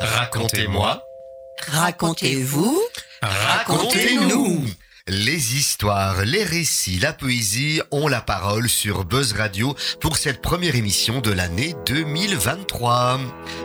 [0.00, 1.06] Racontez-moi.
[1.68, 2.80] Racontez-vous.
[3.20, 4.64] Racontez-nous.
[5.06, 10.74] Les histoires, les récits, la poésie ont la parole sur Buzz Radio pour cette première
[10.74, 13.20] émission de l'année 2023.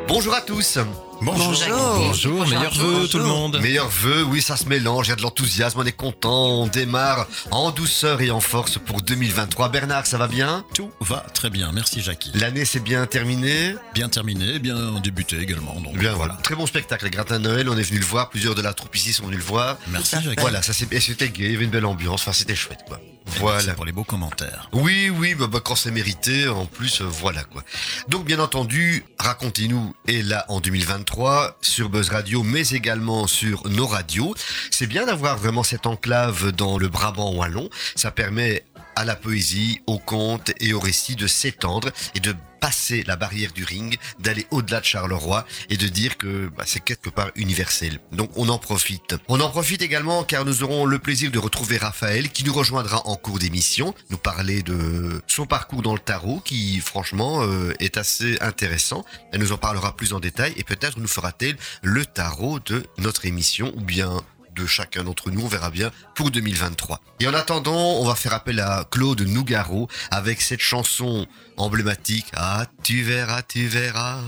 [0.10, 0.78] Bonjour à tous.
[1.22, 1.56] Bonjour.
[1.98, 3.60] Bonjour, meilleurs vœux tout le monde.
[3.62, 6.68] Meilleurs vœux, oui, ça se mélange, il y a de l'enthousiasme, on est content, on
[6.68, 9.70] démarre en douceur et en force pour 2023.
[9.70, 10.66] Bernard, ça va bien?
[10.74, 12.32] Tout va très bien, merci Jackie.
[12.36, 13.76] L'année s'est bien terminée?
[13.94, 15.76] Bien terminé, bien débuté également.
[15.80, 16.38] Donc Bien voilà.
[16.44, 18.74] Très bon spectacle, les Gratin de Noël, on est venu le voir, plusieurs de la
[18.74, 19.78] troupe ici sont venus le voir.
[19.88, 20.42] Merci Jackie.
[20.42, 23.00] Voilà, ça c'était gay, il y avait une belle ambiance, enfin c'était chouette quoi.
[23.26, 23.74] Voilà.
[23.74, 24.70] pour les beaux commentaires.
[24.74, 27.64] Oui, oui, bah, bah, quand c'est mérité, en plus, euh, voilà quoi.
[28.08, 33.88] Donc bien entendu, Racontez-nous est là en 2023 sur Buzz Radio, mais également sur nos
[33.88, 34.36] radios.
[34.72, 37.70] C'est bien d'avoir vraiment cette enclave dans le Brabant wallon.
[37.96, 38.64] Ça permet
[38.96, 42.34] à la poésie, au conte et au récit de s'étendre et de
[42.66, 46.84] passer la barrière du ring, d'aller au-delà de Charleroi et de dire que bah, c'est
[46.84, 48.00] quelque part universel.
[48.12, 49.16] Donc on en profite.
[49.28, 53.06] On en profite également car nous aurons le plaisir de retrouver Raphaël qui nous rejoindra
[53.06, 57.98] en cours d'émission, nous parler de son parcours dans le tarot qui franchement euh, est
[57.98, 59.06] assez intéressant.
[59.32, 63.28] Elle nous en parlera plus en détail et peut-être nous fera-t-elle le tarot de notre
[63.28, 64.24] émission ou bien
[64.56, 67.02] de chacun d'entre nous, on verra bien pour 2023.
[67.20, 72.28] Et en attendant, on va faire appel à Claude Nougaro avec cette chanson emblématique.
[72.36, 74.22] Ah, tu verras, tu verras.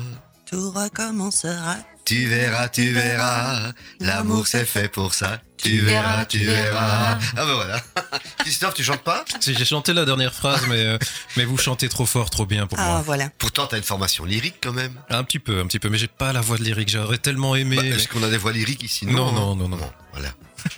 [0.46, 1.78] Tout recommencera.
[2.08, 5.42] Tu verras, tu verras, l'amour c'est fait pour ça.
[5.58, 7.18] Tu verras, tu verras.
[7.36, 7.82] Ah ben voilà.
[8.40, 9.26] Christophe, tu chantes pas?
[9.42, 10.98] Si, J'ai chanté la dernière phrase, mais, euh,
[11.36, 13.02] mais vous chantez trop fort, trop bien pour Ah, moi.
[13.06, 13.30] voilà.
[13.38, 14.94] Pourtant, t'as une formation lyrique quand même.
[15.10, 16.88] Un petit peu, un petit peu, mais j'ai pas la voix de lyrique.
[16.88, 17.76] J'aurais tellement aimé.
[17.76, 19.06] Bah, mais- Est-ce qu'on a des voix lyriques ici?
[19.06, 19.76] Non, non, non, non.
[19.76, 20.30] Bon, voilà.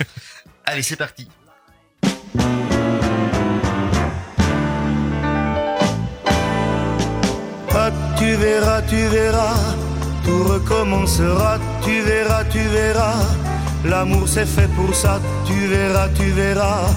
[0.64, 1.28] Allez, c'est parti.
[7.72, 9.54] Ah, tu verras, tu verras,
[10.24, 13.24] tout recommencera, tu verras, tu verras.
[13.84, 16.88] L'amour c'est fait pour ça, tu verras, tu verras.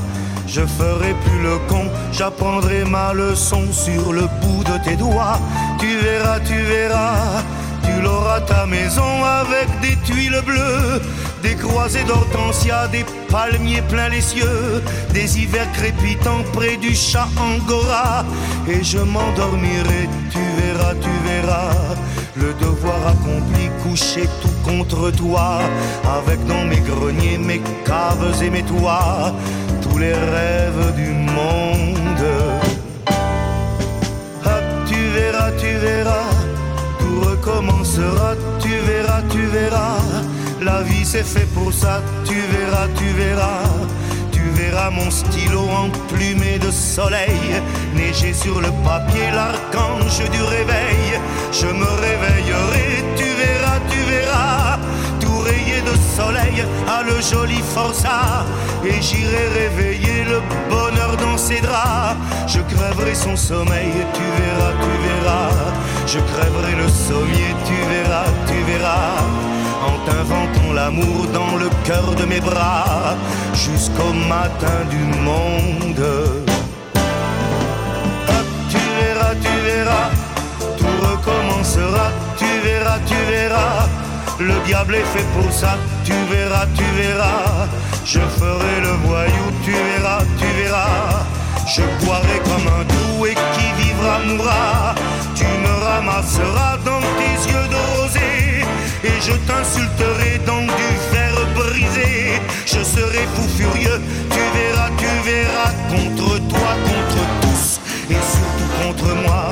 [0.47, 5.39] Je ferai plus le con, j'apprendrai ma leçon sur le bout de tes doigts.
[5.79, 7.41] Tu verras, tu verras,
[7.83, 11.01] tu l'auras ta maison avec des tuiles bleues,
[11.41, 14.83] des croisées d'hortensia, des palmiers pleins les cieux,
[15.13, 18.25] des hivers crépitants près du chat angora.
[18.67, 21.95] Et je m'endormirai, tu verras, tu verras,
[22.35, 25.59] le devoir accompli, couché tout contre toi,
[26.17, 29.33] avec dans mes greniers, mes caves et mes toits,
[29.81, 32.25] tous les rêves du monde.
[34.45, 36.29] Ah, tu verras, tu verras,
[36.99, 39.97] tout recommencera, tu verras, tu verras.
[40.61, 43.63] La vie c'est fait pour ça, tu verras, tu verras.
[44.55, 47.61] Tu verras mon stylo emplumé de soleil,
[47.95, 51.19] neiger sur le papier l'archange du réveil.
[51.51, 54.79] Je me réveillerai, tu verras, tu verras.
[55.19, 58.45] Tout rayé de soleil à le joli forçat,
[58.85, 62.17] et j'irai réveiller le bonheur dans ses draps.
[62.47, 65.49] Je crèverai son sommeil, tu verras, tu verras.
[66.05, 69.52] Je crèverai le sommier, tu verras, tu verras.
[69.85, 73.15] En t'inventant l'amour dans le cœur de mes bras,
[73.53, 76.05] jusqu'au matin du monde.
[78.69, 80.07] Tu verras, tu verras,
[80.77, 82.07] tout recommencera,
[82.37, 83.87] tu verras, tu verras.
[84.39, 87.67] Le diable est fait pour ça, tu verras, tu verras.
[88.05, 91.25] Je ferai le voyou, tu verras, tu verras.
[91.75, 94.95] Je boirai comme un doux et qui vivra mourra.
[95.35, 98.03] Tu me ramasseras dans tes yeux de
[99.03, 102.41] et je t'insulterai dans du fer brisé.
[102.65, 103.99] Je serai fou furieux,
[104.29, 109.43] tu verras, tu verras contre toi, contre tous et surtout contre moi.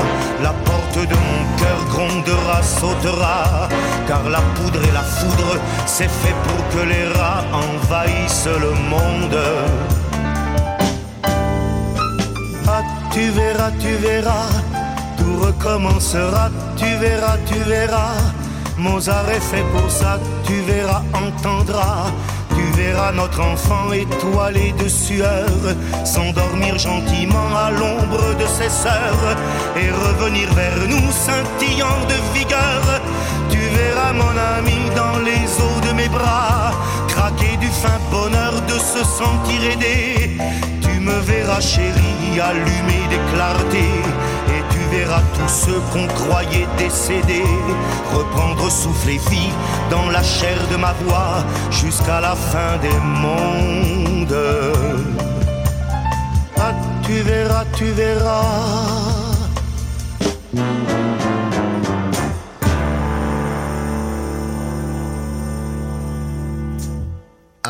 [0.41, 3.69] La porte de mon cœur grondera, sautera,
[4.07, 9.39] car la poudre et la foudre, c'est fait pour que les rats envahissent le monde.
[12.67, 14.47] Ah, tu verras, tu verras,
[15.17, 18.40] tout recommencera, tu verras, tu verras.
[18.81, 22.07] Mozart est fait pour ça, tu verras, entendras.
[22.55, 25.49] Tu verras notre enfant étoilé de sueur
[26.03, 29.37] s'endormir gentiment à l'ombre de ses sœurs
[29.75, 32.81] et revenir vers nous scintillant de vigueur.
[33.51, 36.71] Tu verras mon ami dans les eaux de mes bras
[37.07, 40.37] craquer du fin bonheur de se sentir aidé.
[40.81, 44.01] Tu me verras chérie allumer des clartés
[44.91, 47.43] verras tous ceux qu'on croyait décédés
[48.13, 49.53] reprendre souffle et vie
[49.89, 54.35] dans la chair de ma voix jusqu'à la fin des mondes.
[56.57, 56.73] Ah,
[57.03, 59.20] tu verras, tu verras.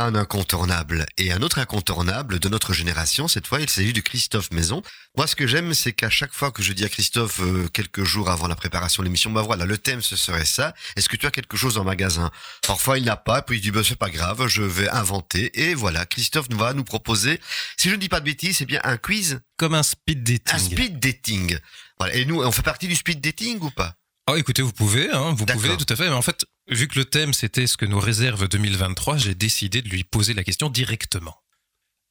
[0.04, 1.06] Un incontournable.
[1.18, 4.82] Et un autre incontournable de notre génération, cette fois, il s'agit de Christophe Maison.
[5.18, 8.04] Moi, ce que j'aime, c'est qu'à chaque fois que je dis à Christophe, euh, quelques
[8.04, 10.74] jours avant la préparation de l'émission, bah voilà, le thème, ce serait ça.
[10.96, 12.32] Est-ce que tu as quelque chose en magasin?
[12.66, 15.52] Parfois, il n'a pas, puis il dit, bah, c'est pas grave, je vais inventer.
[15.62, 17.40] Et voilà, Christophe va nous proposer,
[17.78, 20.56] si je ne dis pas de bêtises, c'est bien un quiz, Comme un speed dating.
[20.56, 21.58] un speed dating.
[21.98, 22.16] Voilà.
[22.16, 23.96] Et nous, on fait partie du speed dating ou pas?
[24.28, 26.08] Oh, écoutez, vous pouvez, hein, vous pouvez, tout à fait.
[26.08, 29.82] Mais en fait, vu que le thème c'était ce que nous réserve 2023, j'ai décidé
[29.82, 31.38] de lui poser la question directement.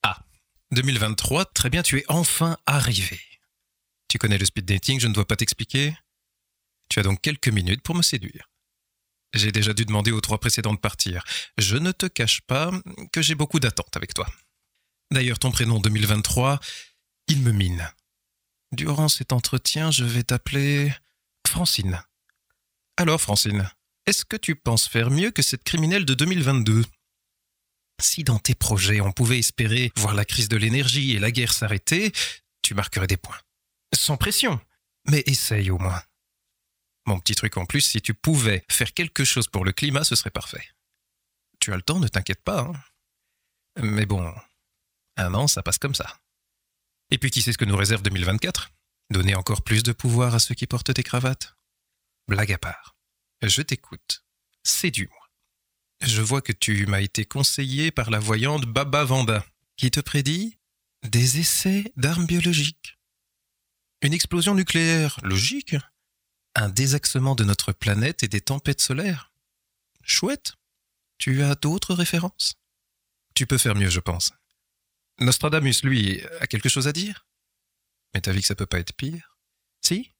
[0.03, 0.25] Ah,
[0.73, 3.21] 2023, très bien, tu es enfin arrivé.
[4.09, 5.97] Tu connais le speed dating, je ne dois pas t'expliquer.
[6.89, 8.51] Tu as donc quelques minutes pour me séduire.
[9.33, 11.23] J'ai déjà dû demander aux trois précédents de partir.
[11.57, 12.73] Je ne te cache pas
[13.13, 14.27] que j'ai beaucoup d'attentes avec toi.
[15.13, 16.59] D'ailleurs, ton prénom 2023,
[17.29, 17.89] il me mine.
[18.73, 20.93] Durant cet entretien, je vais t'appeler
[21.47, 22.03] Francine.
[22.97, 23.71] Alors, Francine,
[24.07, 26.85] est-ce que tu penses faire mieux que cette criminelle de 2022
[28.01, 31.53] Si dans tes projets on pouvait espérer voir la crise de l'énergie et la guerre
[31.53, 32.13] s'arrêter,
[32.63, 33.39] tu marquerais des points.
[33.95, 34.61] Sans pression,
[35.09, 36.03] mais essaye au moins.
[37.07, 40.15] Mon petit truc en plus, si tu pouvais faire quelque chose pour le climat, ce
[40.15, 40.67] serait parfait.
[41.61, 42.61] Tu as le temps, ne t'inquiète pas.
[42.63, 42.73] hein.
[43.83, 44.33] Mais bon,
[45.17, 46.19] un an, ça passe comme ça.
[47.11, 48.71] Et puis qui sait ce que nous réserve 2024
[49.11, 51.57] Donner encore plus de pouvoir à ceux qui portent des cravates?
[52.29, 52.95] Blague à part.
[53.43, 54.25] Je t'écoute.
[54.65, 55.31] Séduis-moi.
[56.03, 59.45] Je vois que tu m'as été conseillé par la voyante Baba Vanda,
[59.77, 60.59] qui te prédit
[61.03, 62.99] des essais d'armes biologiques.
[64.03, 65.77] Une explosion nucléaire, logique?
[66.55, 69.33] Un désaxement de notre planète et des tempêtes solaires?
[70.03, 70.55] Chouette.
[71.19, 72.55] Tu as d'autres références?
[73.35, 74.33] Tu peux faire mieux, je pense.
[75.19, 77.27] Nostradamus, lui, a quelque chose à dire?
[78.15, 79.39] Mais t'as vu que ça peut pas être pire
[79.83, 80.13] Si?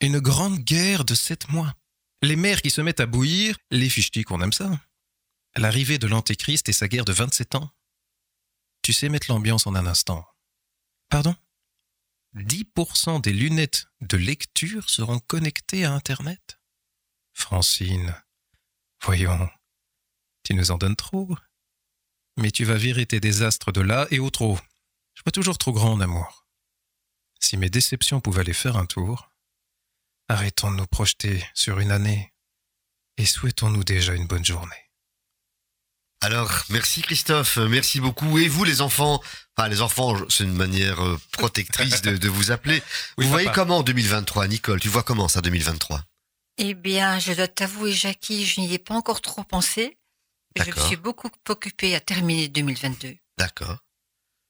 [0.00, 1.74] Une grande guerre de sept mois.
[2.22, 4.70] Les mers qui se mettent à bouillir, les fichtis qu'on aime ça.
[5.54, 7.70] L'arrivée de l'Antéchrist et sa guerre de 27 ans.
[8.82, 10.26] Tu sais mettre l'ambiance en un instant.
[11.08, 11.34] Pardon?
[12.34, 16.60] 10% des lunettes de lecture seront connectées à Internet?
[17.32, 18.14] Francine,
[19.02, 19.48] voyons,
[20.42, 21.36] tu nous en donnes trop.
[22.36, 24.58] Mais tu vas virer tes désastres de là et au trop.
[25.14, 26.46] Je pas toujours trop grand en amour.
[27.40, 29.32] Si mes déceptions pouvaient aller faire un tour,
[30.28, 32.32] arrêtons de nous projeter sur une année
[33.16, 34.76] et souhaitons-nous déjà une bonne journée.
[36.22, 38.38] Alors, merci Christophe, merci beaucoup.
[38.38, 39.22] Et vous les enfants,
[39.56, 42.82] enfin les enfants, c'est une manière euh, protectrice de, de vous appeler.
[43.18, 44.80] Oui, vous voyez comment 2023, Nicole?
[44.80, 46.02] Tu vois comment ça 2023
[46.58, 49.98] Eh bien, je dois t'avouer, Jackie, je n'y ai pas encore trop pensé.
[50.56, 53.14] Je me suis beaucoup occupée à terminer 2022.
[53.38, 53.76] D'accord.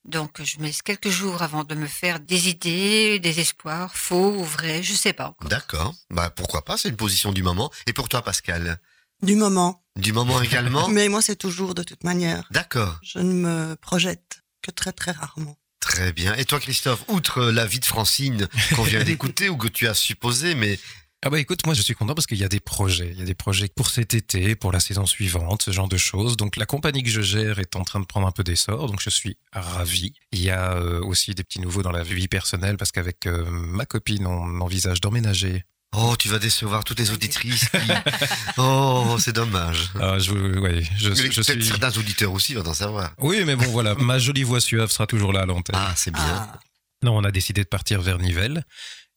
[0.07, 4.35] Donc, je me laisse quelques jours avant de me faire des idées, des espoirs, faux
[4.37, 5.49] ou vrais, je sais pas encore.
[5.49, 5.95] D'accord.
[6.11, 7.71] Bah pourquoi pas, c'est une position du moment.
[7.87, 8.79] Et pour toi Pascal?
[9.23, 9.83] Du moment.
[9.97, 12.47] Du moment également Mais moi, c'est toujours de toute manière.
[12.53, 12.99] D'accord.
[13.03, 15.57] Je ne me projette que très très rarement.
[15.81, 16.35] Très bien.
[16.35, 19.95] Et toi Christophe, outre la vie de Francine qu'on vient d'écouter ou que tu as
[19.95, 20.79] supposé, mais
[21.27, 23.09] Ah bah écoute, moi je suis content parce qu'il y a des projets.
[23.13, 25.97] Il y a des projets pour cet été, pour la saison suivante, ce genre de
[25.97, 26.37] choses.
[26.37, 29.01] Donc la compagnie que je gère est en train de prendre un peu d'essor, donc
[29.03, 30.13] je suis ravi.
[30.31, 33.45] Il y a euh, aussi des petits nouveaux dans la vie personnelle parce qu'avec euh,
[33.51, 35.65] ma copine, on envisage d'emménager.
[35.97, 37.69] oh, tu vas décevoir toutes les auditrices.
[37.71, 37.79] qui-
[38.59, 39.91] Oh, c'est dommage.
[40.01, 41.65] Ah, je, ouais, je, je Peut-être suis...
[41.67, 43.15] certains auditeurs aussi vont en savoir.
[43.19, 45.75] Oui, mais bon, voilà, ma jolie voix suave sera toujours là à l'antenne.
[45.77, 46.23] Ah, c'est bien.
[46.25, 46.61] Ah,
[47.03, 48.65] Non, on a décidé de partir vers Nivelles.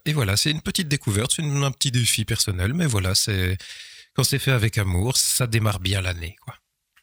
[0.06, 3.58] Et voilà, c'est une petite découverte, c'est un petit défi personnel, mais voilà, c'est
[4.16, 6.56] quand c'est fait avec amour, ça démarre bien l'année, quoi.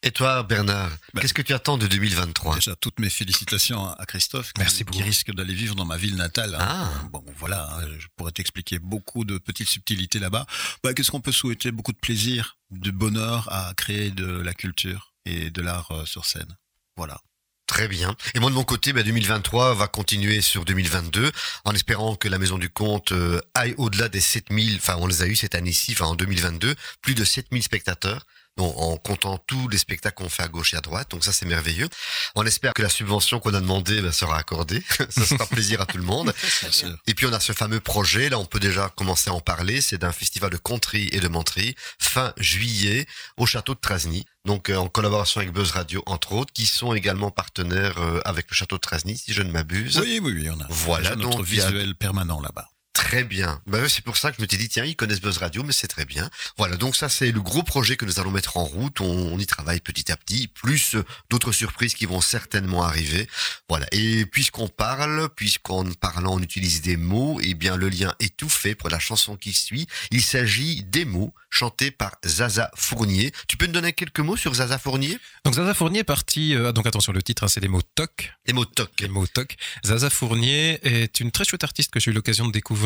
[0.02, 4.04] Et toi Bernard, Bah, qu'est-ce que tu attends de 2023 Déjà, toutes mes félicitations à
[4.06, 4.98] Christophe, qui, Merci beaucoup.
[4.98, 6.54] qui risque d'aller vivre dans ma ville natale.
[6.54, 6.58] hein.
[6.60, 6.90] Ah.
[7.10, 10.46] Bon, voilà, je pourrais t'expliquer beaucoup de petites subtilités là-bas.
[10.84, 11.72] Bah, Qu'est-ce qu'on peut souhaiter?
[11.72, 16.24] Beaucoup de plaisir, de bonheur à créer de la culture et de l'art euh, sur
[16.26, 16.56] scène.
[16.96, 17.18] Voilà.
[17.66, 18.14] Très bien.
[18.34, 21.32] Et moi de mon côté, bah, 2023 va continuer sur 2022
[21.64, 25.22] en espérant que la Maison du Comte euh, aille au-delà des 7000, enfin on les
[25.22, 28.24] a eu cette année-ci, enfin en 2022, plus de 7000 spectateurs.
[28.58, 31.44] En comptant tous les spectacles qu'on fait à gauche et à droite, donc ça c'est
[31.44, 31.88] merveilleux.
[32.36, 34.82] On espère que la subvention qu'on a demandée bah, sera accordée.
[35.10, 36.32] ça sera plaisir à tout le monde.
[37.06, 39.82] Et puis on a ce fameux projet, là on peut déjà commencer à en parler,
[39.82, 44.70] c'est d'un festival de conterie et de menterie, fin juillet, au château de Trasny, donc
[44.70, 48.54] euh, en collaboration avec Buzz Radio entre autres, qui sont également partenaires euh, avec le
[48.54, 49.98] château de Trasny, si je ne m'abuse.
[49.98, 52.68] Oui, oui, oui, on a Voilà, notre donc, a- visuel permanent là-bas.
[52.96, 53.60] Très bien.
[53.66, 55.62] Bah, ouais, c'est pour ça que je me suis dit, tiens, ils connaissent Buzz Radio,
[55.62, 56.30] mais c'est très bien.
[56.56, 59.02] Voilà, donc ça, c'est le gros projet que nous allons mettre en route.
[59.02, 63.28] On, on y travaille petit à petit, plus euh, d'autres surprises qui vont certainement arriver.
[63.68, 63.86] Voilà.
[63.92, 68.48] Et puisqu'on parle, puisqu'en parlant, on utilise des mots, eh bien, le lien est tout
[68.48, 69.86] fait pour la chanson qui suit.
[70.10, 73.30] Il s'agit des mots chantés par Zaza Fournier.
[73.46, 75.18] Tu peux nous donner quelques mots sur Zaza Fournier?
[75.44, 78.32] Donc Zaza Fournier est parti, euh, donc attention le titre, hein, c'est les mots TOC.
[78.46, 78.90] Les mots toc.
[79.00, 79.56] Les mots TOC.
[79.84, 82.85] Zaza Fournier est une très chouette artiste que j'ai eu l'occasion de découvrir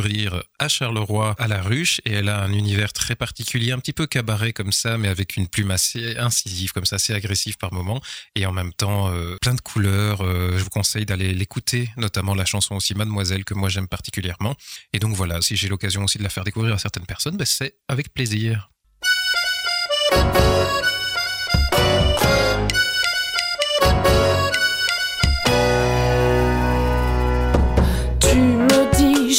[0.58, 4.06] à Charleroi, à la Ruche, et elle a un univers très particulier, un petit peu
[4.06, 8.00] cabaret comme ça, mais avec une plume assez incisive, comme ça, assez agressive par moment,
[8.34, 10.22] et en même temps euh, plein de couleurs.
[10.22, 14.54] Euh, je vous conseille d'aller l'écouter, notamment la chanson aussi Mademoiselle que moi j'aime particulièrement.
[14.92, 17.46] Et donc voilà, si j'ai l'occasion aussi de la faire découvrir à certaines personnes, ben,
[17.46, 18.70] c'est avec plaisir.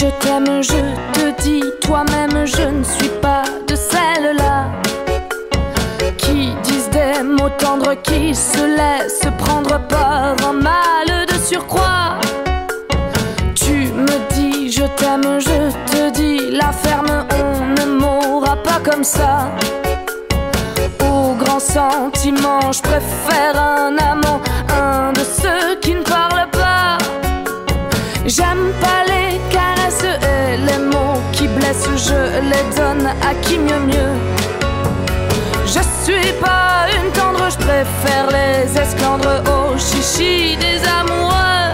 [0.02, 0.82] Je t'aime, je
[1.14, 4.66] te dis toi-même je ne suis pas de celles-là
[6.18, 12.18] qui disent des mots tendres qui se laissent prendre par un mal de surcroît.
[13.54, 13.74] Tu
[14.08, 15.60] me dis je t'aime, je
[15.92, 19.52] te dis la ferme, on ne mourra pas comme ça.
[21.02, 26.98] Au grand sentiment, je préfère un amant, un de ceux qui ne parlent pas.
[28.26, 29.22] J'aime pas les
[31.74, 34.14] je les donne à qui mieux mieux?
[35.66, 41.74] Je suis pas une tendre, je préfère les esclandres au chichi des amoureux.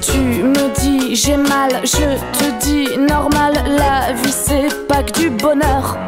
[0.00, 5.30] Tu me dis j'ai mal, je te dis normal, la vie c'est pas que du
[5.30, 5.98] bonheur.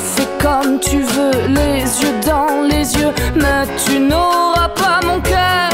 [0.00, 5.20] On fait comme tu veux, les yeux dans les yeux, mais tu n'auras pas mon
[5.20, 5.68] cœur.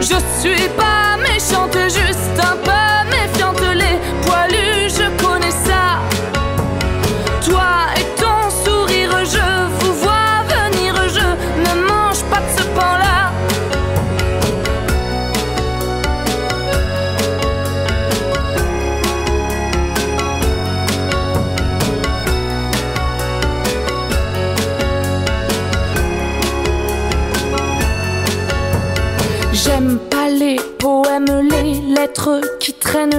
[0.00, 1.11] Je suis pas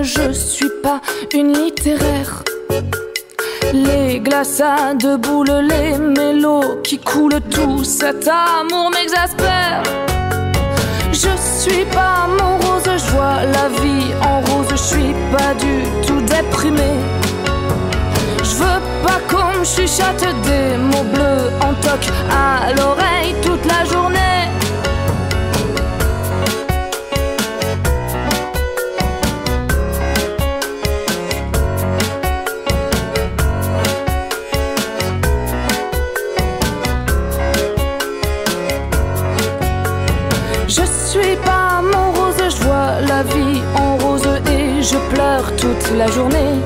[0.03, 1.01] je suis pas
[1.33, 2.43] une littéraire.
[3.73, 9.83] Les glaçades boules, les mélos qui coulent, tout cet amour m'exaspère.
[11.11, 15.83] Je suis pas mon rose, je vois la vie en rose, je suis pas du
[16.05, 16.99] tout déprimée.
[18.43, 23.85] Je veux pas qu'on me chuchote des mots bleus en toc à l'oreille toute la
[23.85, 24.49] journée.
[44.83, 46.59] Je pleure toute la journée.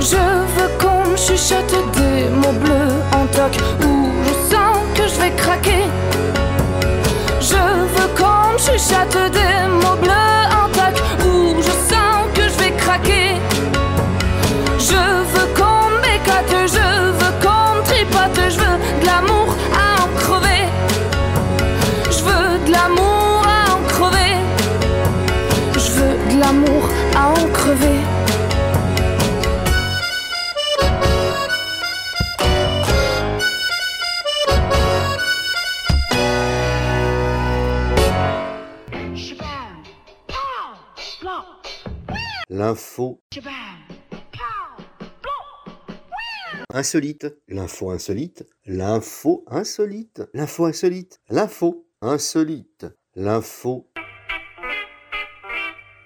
[0.00, 5.20] Je veux qu'on me chuchote des mots bleus en toc où je sens que je
[5.20, 5.84] vais craquer.
[7.40, 7.62] Je
[7.94, 9.29] veux qu'on me chuchote
[46.74, 53.90] insolite, l'info insolite, l'info insolite, l'info insolite, l'info insolite, l'info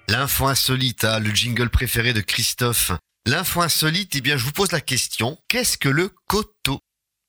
[0.09, 2.93] L'info insolite, hein, le jingle préféré de Christophe.
[3.27, 5.39] L'info insolite, eh bien, je vous pose la question.
[5.49, 6.79] Qu'est-ce que le coteau?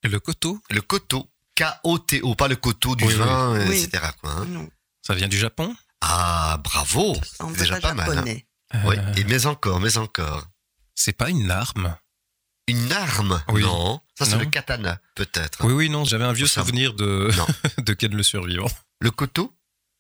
[0.04, 1.26] Le coteau, Le coteau.
[1.56, 3.82] K-O-T-O, pas le coteau du Oui, vin, Oui.
[3.84, 4.04] etc.
[4.20, 4.46] Quoi, hein.
[4.50, 4.70] Non,
[5.02, 5.74] ça vient du Japon?
[6.02, 8.10] Ah, bravo ça C'est déjà pas mal.
[8.10, 8.14] hein.
[8.16, 8.46] japonais.
[8.86, 10.46] Oui, Euh, et mais encore, mais encore.
[10.96, 11.96] C'est pas une arme
[12.68, 13.42] Une arme?
[13.50, 13.62] Oui.
[13.62, 15.64] Non, ça c'est le katana, peut-être.
[15.66, 17.30] Oui, oui, non, j'avais un vieux Ça- souvenir de,
[17.80, 18.70] de Ken le survivant.
[19.02, 19.54] Le coteau?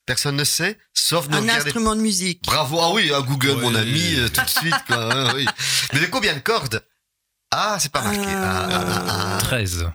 [0.08, 2.44] Personne ne sait, sauf nos Un instrument de musique.
[2.44, 3.62] Bravo, ah oui, à Google, Oui.
[3.62, 4.98] mon ami, euh, tout de suite, quoi.
[5.14, 5.46] hein, oui.
[5.94, 6.84] Mais de combien de cordes?
[7.52, 8.20] Ah, c'est pas marqué.
[8.20, 9.38] Euh, Ah, ah, ah, ah.
[9.42, 9.90] 13.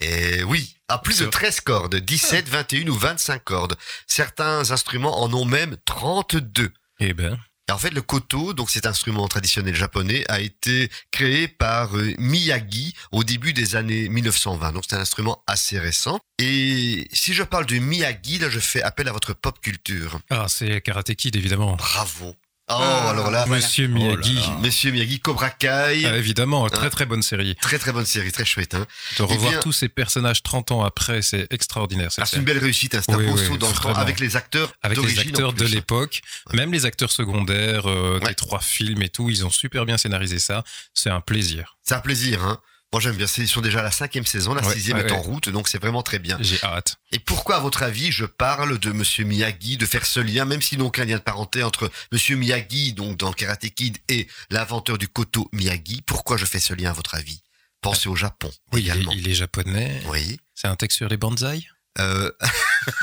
[0.00, 3.76] Et oui, à plus de Sur- 13 cordes, 17, 21 ou 25 cordes.
[4.06, 6.72] Certains instruments en ont même 32.
[7.00, 7.36] Eh ben,
[7.68, 12.14] Et en fait, le koto, donc cet instrument traditionnel japonais, a été créé par euh,
[12.16, 14.70] Miyagi au début des années 1920.
[14.72, 16.20] Donc c'est un instrument assez récent.
[16.38, 20.20] Et si je parle de Miyagi, là, je fais appel à votre pop culture.
[20.30, 21.74] ah, c'est Karate Kid, évidemment.
[21.74, 22.36] Bravo.
[22.68, 24.38] Oh, Ah, alors là, Monsieur Miyagi.
[24.38, 24.60] Oh là là.
[24.60, 27.54] Monsieur Miyagi, Cobra Kai, Ah, évidemment, très Hein très bonne série.
[27.62, 28.74] très très bonne série, très chouette.
[28.74, 28.86] Hein.
[29.18, 32.10] De revoir bien- tous ces personnages 30 ans après, c'est extraordinaire.
[32.18, 33.02] Ah, c'est une belle réussite, hein.
[33.06, 35.52] c'est un Oui, beau oui, saut dans le temps avec les acteurs Avec les acteurs
[35.52, 36.22] de l'époque,
[36.54, 38.30] même les acteurs secondaires euh, Ouais.
[38.30, 40.64] des trois films et tout, ils ont super bien scénarisé ça.
[40.92, 41.76] C'est un plaisir.
[41.84, 42.42] C'est un plaisir.
[42.44, 42.58] Hein.
[42.96, 45.04] Moi j'aime bien, C'est- ils sont déjà à la cinquième saison, la Ouais, sixième ouais,
[45.06, 46.38] est en route, donc c'est vraiment très bien.
[46.40, 46.96] J'ai hâte.
[47.12, 50.62] Et pourquoi, à votre avis, je parle de Monsieur Miyagi, de faire ce lien, même
[50.62, 54.96] s'ils n'ont aucun lien de parenté entre Monsieur Miyagi, donc dans Karate Kid, et l'inventeur
[54.96, 57.42] du koto Miyagi Pourquoi je fais ce lien, à votre avis?
[57.82, 59.12] Pensez au Japon Oui, il est, également.
[59.12, 60.00] il est japonais.
[60.06, 60.38] Oui.
[60.54, 61.66] C'est un texte sur les bonsaïs
[61.98, 62.30] Euh,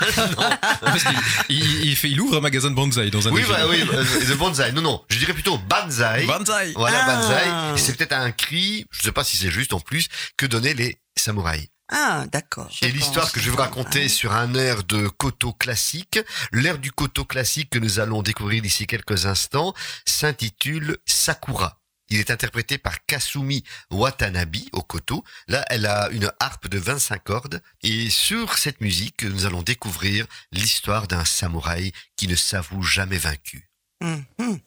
[0.80, 3.66] Parce qu'il il, il fait, il ouvre un magasin de bonsaï dans un oui, bah,
[3.68, 4.72] oui, euh, de bonsaï.
[4.72, 6.26] Non, non, je dirais plutôt banzai.
[6.26, 7.16] Bonsaï Voilà, Ah.
[7.16, 7.80] banzai.
[7.82, 10.74] C'est peut-être un cri, je ne sais pas si c'est juste en plus, que donnaient
[10.74, 11.68] les samouraïs.
[11.92, 12.70] Ah, d'accord.
[12.80, 16.18] Et l'histoire que je vais vous raconter sur un air de koto classique,
[16.52, 19.74] l'air du koto classique que nous allons découvrir d'ici quelques instants,
[20.06, 21.78] s'intitule Sakura.
[22.08, 25.24] Il est interprété par Kasumi Watanabe au koto.
[25.48, 27.62] Là, elle a une harpe de 25 cordes.
[27.82, 33.70] Et sur cette musique, nous allons découvrir l'histoire d'un samouraï qui ne s'avoue jamais vaincu.
[34.00, 34.60] Mhm.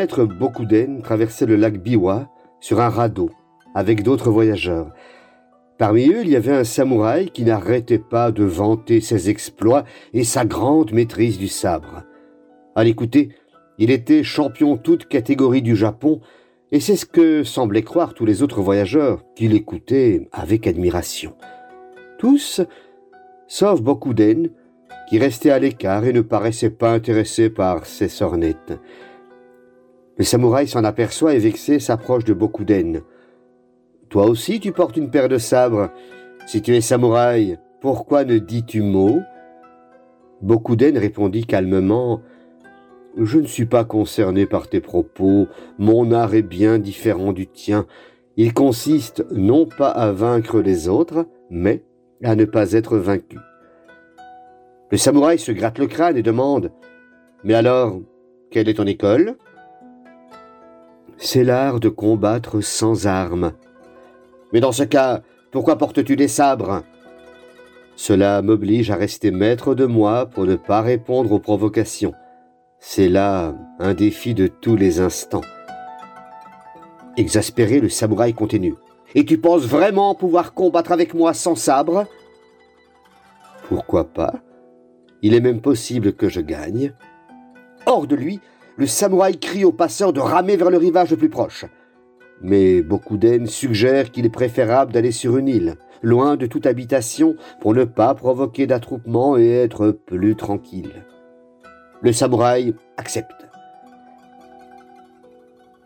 [0.00, 3.28] Maître Bokuden traversait le lac Biwa sur un radeau
[3.74, 4.94] avec d'autres voyageurs.
[5.76, 9.84] Parmi eux, il y avait un samouraï qui n'arrêtait pas de vanter ses exploits
[10.14, 12.04] et sa grande maîtrise du sabre.
[12.74, 13.28] À l'écouter,
[13.76, 16.22] il était champion toute catégorie du Japon,
[16.72, 21.34] et c'est ce que semblaient croire tous les autres voyageurs qui l'écoutaient avec admiration.
[22.18, 22.62] Tous,
[23.48, 24.48] sauf Bokuden,
[25.10, 28.80] qui restait à l'écart et ne paraissait pas intéressé par ses sornettes.
[30.20, 33.00] Le samouraï s'en aperçoit et vexé s'approche de Bokuden.
[34.10, 35.88] Toi aussi tu portes une paire de sabres.
[36.46, 39.20] Si tu es samouraï, pourquoi ne dis-tu mot?
[40.42, 42.20] Bokuden répondit calmement
[43.16, 47.86] Je ne suis pas concerné par tes propos, mon art est bien différent du tien.
[48.36, 51.82] Il consiste non pas à vaincre les autres, mais
[52.22, 53.38] à ne pas être vaincu.
[54.90, 56.72] Le samouraï se gratte le crâne et demande
[57.42, 57.98] Mais alors,
[58.50, 59.38] quelle est ton école?
[61.22, 63.52] C'est l'art de combattre sans armes.
[64.54, 65.20] Mais dans ce cas,
[65.52, 66.82] pourquoi portes-tu des sabres?
[67.94, 72.14] Cela m'oblige à rester maître de moi pour ne pas répondre aux provocations.
[72.78, 75.44] C'est là un défi de tous les instants.
[77.18, 78.74] Exaspéré, le samouraï continue.
[79.14, 82.06] Et tu penses vraiment pouvoir combattre avec moi sans sabre?
[83.68, 84.36] Pourquoi pas?
[85.20, 86.94] Il est même possible que je gagne.
[87.84, 88.40] Hors de lui,
[88.80, 91.66] le samouraï crie aux passeurs de ramer vers le rivage le plus proche.
[92.40, 97.74] Mais Bokuden suggère qu'il est préférable d'aller sur une île, loin de toute habitation, pour
[97.74, 101.04] ne pas provoquer d'attroupement et être plus tranquille.
[102.00, 103.46] Le samouraï accepte.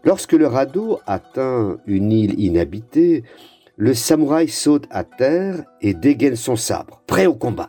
[0.04, 3.24] Lorsque le radeau atteint une île inhabitée,
[3.76, 7.68] le samouraï saute à terre et dégaine son sabre, prêt au combat.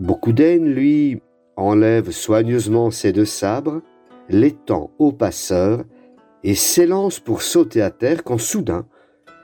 [0.00, 1.22] Bokuden, lui,
[1.56, 3.80] enlève soigneusement ses deux sabres,
[4.28, 5.84] les tend au passeur
[6.42, 8.86] et s'élance pour sauter à terre quand soudain,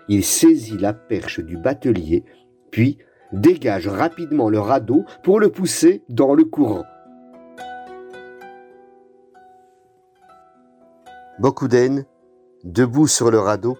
[0.08, 2.24] il saisit la perche du batelier,
[2.70, 2.98] puis
[3.32, 6.84] dégage rapidement le radeau pour le pousser dans le courant.
[11.38, 12.04] Bokuden,
[12.64, 13.78] debout sur le radeau,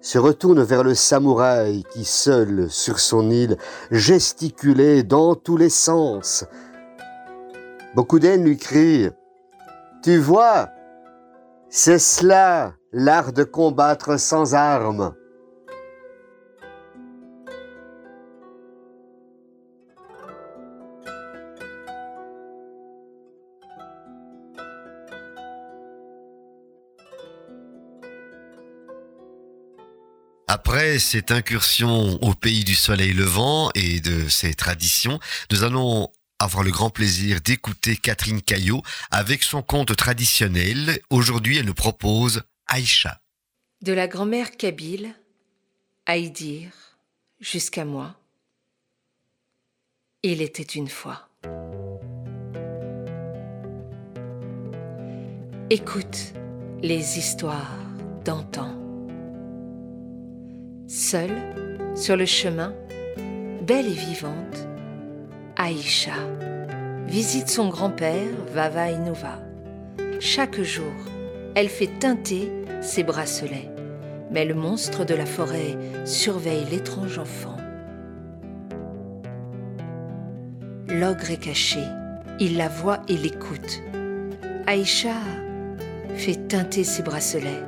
[0.00, 3.56] se retourne vers le samouraï qui, seul sur son île,
[3.90, 6.44] gesticulait dans tous les sens.
[7.98, 9.10] Beaucoup d'elles lui crient,
[10.04, 10.68] Tu vois,
[11.68, 15.16] c'est cela l'art de combattre sans armes.
[30.46, 35.18] Après cette incursion au pays du soleil levant et de ses traditions,
[35.50, 41.00] nous allons avoir le grand plaisir d'écouter Catherine Caillot avec son conte traditionnel.
[41.10, 43.20] Aujourd'hui, elle nous propose Aïcha.
[43.82, 45.14] De la grand-mère kabyle,
[46.06, 46.70] Aïdir,
[47.40, 48.14] jusqu'à moi,
[50.22, 51.28] il était une fois.
[55.70, 56.32] Écoute
[56.82, 57.76] les histoires
[58.24, 58.74] d'antan.
[60.86, 62.74] Seule, sur le chemin,
[63.66, 64.67] belle et vivante,
[65.60, 66.12] Aïcha
[67.08, 69.40] visite son grand-père Vava Inouva.
[70.20, 70.92] Chaque jour,
[71.56, 73.68] elle fait teinter ses bracelets,
[74.30, 77.56] mais le monstre de la forêt surveille l'étrange enfant.
[80.86, 81.82] L'ogre est caché,
[82.38, 83.82] il la voit et l'écoute.
[84.68, 85.16] Aïcha
[86.14, 87.64] fait teinter ses bracelets.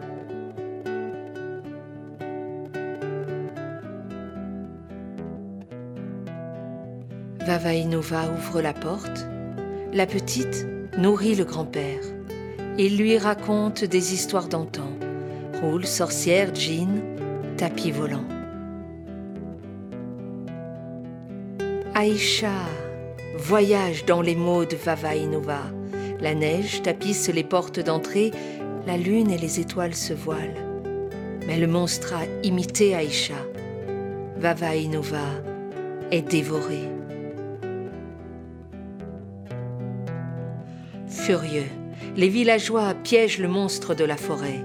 [7.51, 9.27] Vavainova ouvre la porte.
[9.93, 11.99] La petite nourrit le grand-père.
[12.79, 14.89] Il lui raconte des histoires d'antan.
[15.61, 17.03] Roule, sorcière, djinn,
[17.57, 18.23] tapis volant.
[21.97, 22.53] Aïcha
[23.37, 25.63] voyage dans les mots de Vavainova.
[26.21, 28.31] La neige tapisse les portes d'entrée,
[28.87, 30.55] la lune et les étoiles se voilent.
[31.49, 33.45] Mais le monstre a imité Aïcha.
[34.37, 35.27] Vavainova
[36.13, 37.00] est dévoré.
[42.17, 44.65] Les villageois piègent le monstre de la forêt.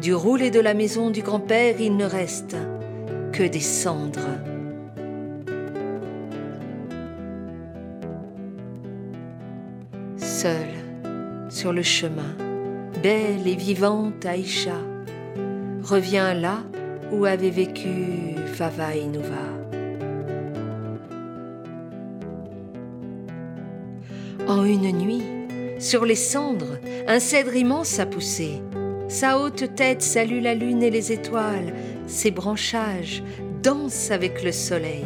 [0.00, 2.56] Du roulet de la maison du grand-père, il ne reste
[3.32, 4.20] que des cendres.
[10.16, 10.52] Seule,
[11.48, 12.36] sur le chemin,
[13.02, 14.80] belle et vivante Aïcha
[15.82, 16.58] revient là
[17.10, 19.48] où avait vécu Fava Inouva.
[24.48, 25.22] En une nuit,
[25.82, 28.62] sur les cendres, un cèdre immense a poussé.
[29.08, 31.74] Sa haute tête salue la lune et les étoiles.
[32.06, 33.22] Ses branchages
[33.64, 35.04] dansent avec le soleil.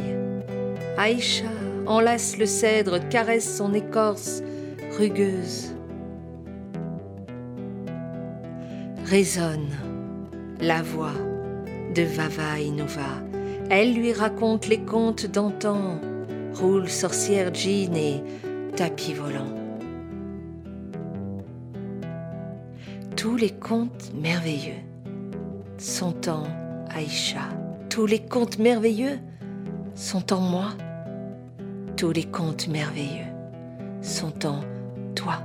[0.99, 1.47] Aïcha
[1.87, 4.43] enlace le cèdre, caresse son écorce
[4.99, 5.75] rugueuse.
[9.07, 9.71] Résonne
[10.61, 11.15] la voix
[11.95, 13.23] de Vava Inouva.
[13.71, 15.99] Elle lui raconte les contes d'antan,
[16.53, 18.23] roule sorcière jean et
[18.77, 19.56] tapis volant.
[23.27, 24.85] Tous les contes merveilleux
[25.79, 26.45] sont en
[26.95, 27.41] Aïcha.
[27.91, 29.19] Tous les contes merveilleux
[29.97, 30.69] sont en moi.
[31.97, 33.27] Tous les contes merveilleux
[34.01, 34.61] sont en
[35.17, 35.41] toi.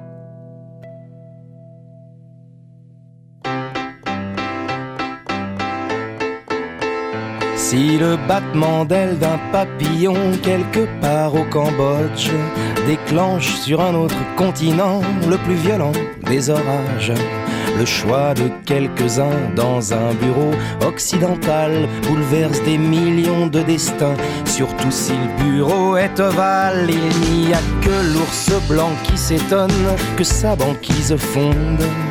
[7.56, 12.30] Si le battement d'aile d'un papillon quelque part au Cambodge
[12.86, 15.94] déclenche sur un autre continent le plus violent
[16.28, 17.14] des orages,
[17.78, 20.52] le choix de quelques-uns dans un bureau
[20.86, 21.72] occidental
[22.08, 26.90] bouleverse des millions de destins, surtout si le bureau est ovale.
[26.90, 29.72] Il n'y a que l'ours blanc qui s'étonne
[30.18, 32.11] que sa banquise fonde.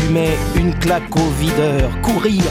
[0.00, 1.90] tu mets une claque au videur.
[2.02, 2.42] Courir,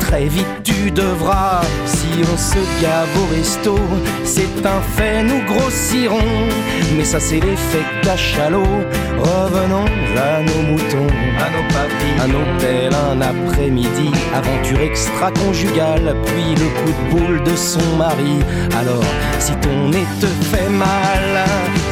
[0.00, 1.60] très vite tu devras.
[1.86, 3.78] Si on se gave au resto,
[4.24, 6.48] c'est un fait, nous grossirons.
[6.96, 8.82] Mais ça, c'est l'effet cachalot.
[9.18, 16.68] Revenons à nos moutons, à nos papilles, un hôtel, un après-midi, aventure extra-conjugale, puis le
[16.78, 18.38] coup de boule de son mari.
[18.78, 19.04] Alors,
[19.38, 21.44] si ton nez te fait mal,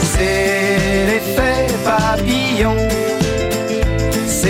[0.02, 2.85] c'est l'effet papillon.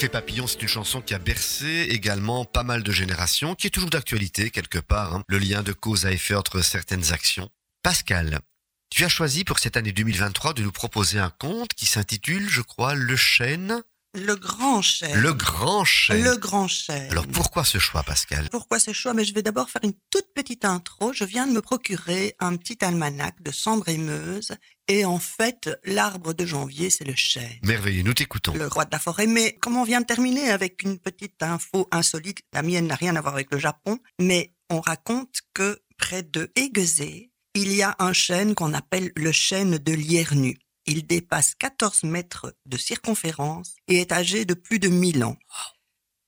[0.00, 3.70] L'effet papillon, c'est une chanson qui a bercé également pas mal de générations, qui est
[3.70, 5.24] toujours d'actualité quelque part, hein.
[5.28, 7.50] le lien de cause à effet entre certaines actions.
[7.82, 8.40] Pascal,
[8.88, 12.62] tu as choisi pour cette année 2023 de nous proposer un conte qui s'intitule, je
[12.62, 13.82] crois, Le chêne.
[14.14, 15.20] Le grand chêne.
[15.20, 16.24] Le grand chêne.
[16.24, 17.10] Le grand chêne.
[17.10, 18.48] Alors pourquoi ce choix, Pascal?
[18.50, 19.12] Pourquoi ce choix?
[19.12, 21.12] Mais je vais d'abord faire une toute petite intro.
[21.12, 24.52] Je viens de me procurer un petit almanach de Sambre et Meuse.
[24.90, 27.60] Et en fait, l'arbre de janvier, c'est le chêne.
[27.62, 28.54] Merveilleux, nous t'écoutons.
[28.54, 29.28] Le roi de la forêt.
[29.28, 33.14] Mais comme on vient de terminer avec une petite info insolite, la mienne n'a rien
[33.14, 37.94] à voir avec le Japon, mais on raconte que près de Aiguezé, il y a
[38.00, 40.58] un chêne qu'on appelle le chêne de Liernu.
[40.86, 45.36] Il dépasse 14 mètres de circonférence et est âgé de plus de 1000 ans.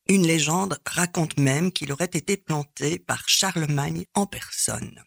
[0.09, 5.03] Une légende raconte même qu'il aurait été planté par Charlemagne en personne.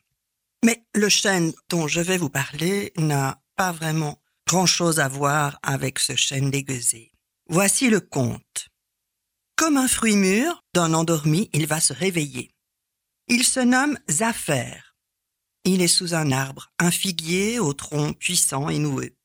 [0.65, 5.99] Mais le chêne dont je vais vous parler n'a pas vraiment grand-chose à voir avec
[5.99, 7.11] ce chêne dégueusé.
[7.47, 8.69] Voici le conte.
[9.55, 12.53] Comme un fruit mûr, d'un endormi, il va se réveiller.
[13.27, 14.81] Il se nomme Zaffer.
[15.63, 19.15] Il est sous un arbre, un figuier au tronc puissant et noueux.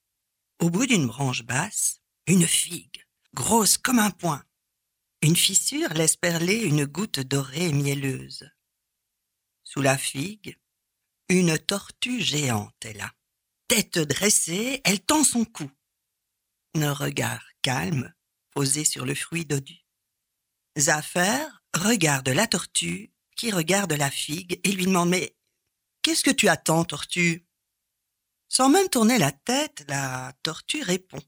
[0.60, 4.42] Au bout d'une branche basse, une figue, grosse comme un poing.
[5.22, 8.48] Une fissure laisse perler une goutte dorée et mielleuse.
[9.64, 10.58] Sous la figue,
[11.28, 13.12] une tortue géante est là.
[13.70, 15.70] Tête dressée, elle tend son cou.
[16.74, 18.12] Un regard calme
[18.50, 19.86] posé sur le fruit dodu.
[20.76, 25.36] Zaffer regarde la tortue qui regarde la figue et lui demande Mais
[26.02, 27.46] qu'est-ce que tu attends, tortue?
[28.48, 31.22] Sans même tourner la tête, la tortue répond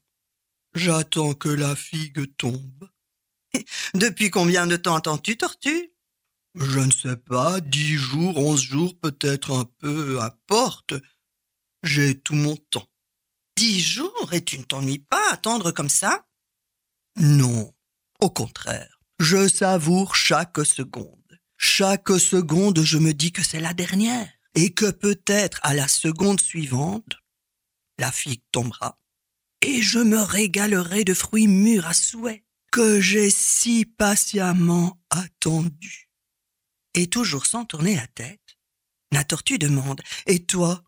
[0.75, 2.89] J'attends que la figue tombe.
[3.93, 5.93] Depuis combien de temps attends-tu, tortue?
[6.55, 10.93] Je ne sais pas, dix jours, onze jours, peut-être un peu, importe.
[11.83, 12.87] J'ai tout mon temps.
[13.57, 16.25] Dix jours et tu ne t'ennuies pas à attendre comme ça?
[17.17, 17.73] Non,
[18.19, 18.99] au contraire.
[19.19, 21.39] Je savoure chaque seconde.
[21.57, 26.41] Chaque seconde, je me dis que c'est la dernière et que peut-être à la seconde
[26.41, 27.17] suivante,
[27.99, 28.99] la figue tombera
[29.63, 36.09] et je me régalerai de fruits mûrs à souhait que j'ai si patiemment attendu.
[36.95, 38.57] Et toujours sans tourner la tête,
[39.11, 40.83] la tortue demande Et toi,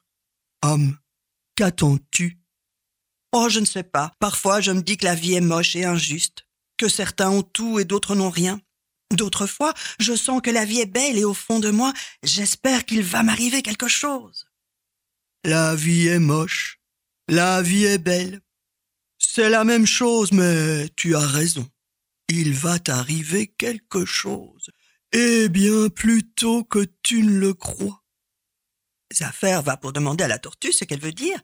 [1.56, 2.40] qu'attends-tu
[3.32, 4.14] Oh, je ne sais pas.
[4.20, 6.46] Parfois, je me dis que la vie est moche et injuste,
[6.78, 8.62] que certains ont tout et d'autres n'ont rien.
[9.12, 12.86] D'autres fois, je sens que la vie est belle et au fond de moi, j'espère
[12.86, 14.46] qu'il va m'arriver quelque chose.
[15.44, 16.80] La vie est moche,
[17.28, 18.42] la vie est belle.
[19.18, 21.68] C'est la même chose, mais tu as raison.
[22.30, 24.72] Il va t'arriver quelque chose,
[25.12, 28.05] et bien plus tôt que tu ne le crois.
[29.14, 31.40] Zaffer va pour demander à la tortue ce qu'elle veut dire,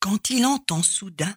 [0.00, 1.34] quand il entend soudain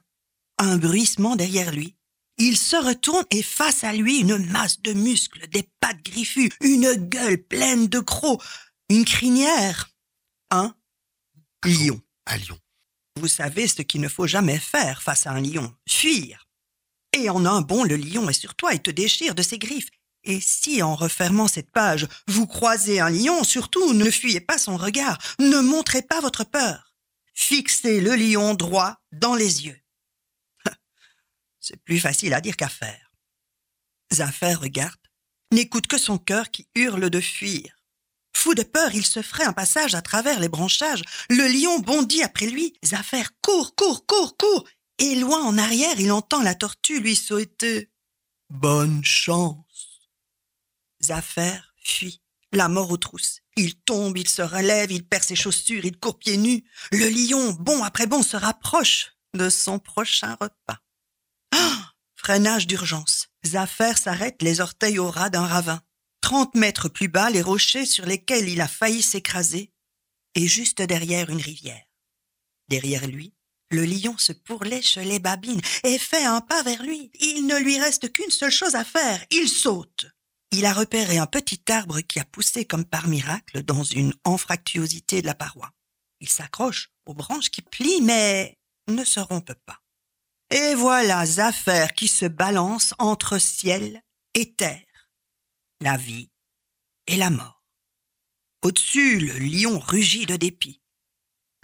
[0.58, 1.96] un bruissement derrière lui.
[2.38, 6.94] Il se retourne et face à lui une masse de muscles, des pattes griffues, une
[6.94, 8.44] gueule pleine de crocs,
[8.90, 9.90] une crinière,
[10.52, 10.76] un
[11.63, 12.00] lion.
[12.28, 12.60] Un lion.
[13.18, 16.48] Vous savez ce qu'il ne faut jamais faire face à un lion, fuir.
[17.13, 19.90] Et en un bond, le lion est sur toi et te déchire de ses griffes.
[20.28, 24.76] Et si, en refermant cette page, vous croisez un lion, surtout ne fuyez pas son
[24.76, 26.94] regard, ne montrez pas votre peur.
[27.34, 29.80] Fixez le lion droit dans les yeux.
[31.62, 33.13] C'est plus facile à dire qu'à faire.
[34.13, 35.00] Zaffer regarde,
[35.54, 37.78] n'écoute que son cœur qui hurle de fuir.
[38.36, 41.04] Fou de peur, il se ferait un passage à travers les branchages.
[41.30, 42.74] Le lion bondit après lui.
[42.84, 44.68] Zaffer court, court, court, court.
[45.00, 47.90] Et loin en arrière, il entend la tortue lui souhaiter
[48.50, 49.66] Bonne chance.
[51.04, 53.42] Zaffer fuit, la mort aux trousses.
[53.56, 56.64] Il tombe, il se relève, il perd ses chaussures, il court pieds nus.
[56.92, 60.80] Le lion, bon après bon, se rapproche de son prochain repas.
[61.52, 63.28] Ah Freinage d'urgence.
[63.46, 65.82] Zaffer s'arrête les orteils au ras d'un ravin.
[66.22, 69.72] Trente mètres plus bas, les rochers sur lesquels il a failli s'écraser,
[70.36, 71.86] et juste derrière une rivière.
[72.68, 73.34] Derrière lui,
[73.70, 77.12] le lion se pourlèche les babines et fait un pas vers lui.
[77.20, 80.08] Il ne lui reste qu'une seule chose à faire, il saute.
[80.52, 85.22] Il a repéré un petit arbre qui a poussé comme par miracle dans une anfractuosité
[85.22, 85.72] de la paroi.
[86.20, 88.58] Il s'accroche aux branches qui plient mais
[88.88, 89.82] ne se rompent pas.
[90.50, 94.02] Et voilà Zaffer qui se balance entre ciel
[94.34, 95.12] et terre,
[95.82, 96.30] la vie
[97.08, 97.64] et la mort.
[98.64, 100.82] Au-dessus, le lion rugit de dépit.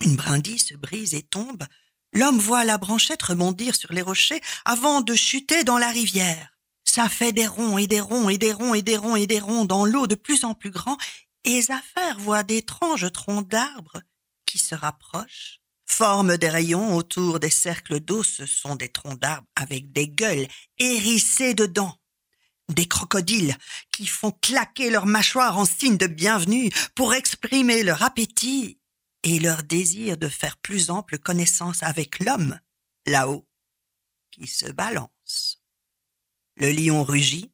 [0.02, 1.64] Une brindille se brise et tombe.
[2.12, 6.53] L'homme voit la branchette rebondir sur les rochers avant de chuter dans la rivière.
[6.96, 9.40] Ça fait des ronds et des ronds et des ronds et des ronds et des
[9.40, 10.96] ronds dans l'eau de plus en plus grand,
[11.44, 14.04] et Zaffer voit d'étranges troncs d'arbres
[14.46, 18.22] qui se rapprochent forment des rayons autour des cercles d'eau.
[18.22, 21.98] Ce sont des troncs d'arbres avec des gueules hérissées de dents.
[22.70, 23.58] Des crocodiles
[23.92, 28.78] qui font claquer leurs mâchoires en signe de bienvenue pour exprimer leur appétit
[29.24, 32.60] et leur désir de faire plus ample connaissance avec l'homme,
[33.08, 33.48] là-haut,
[34.30, 35.10] qui se balance.
[36.56, 37.52] Le lion rugit,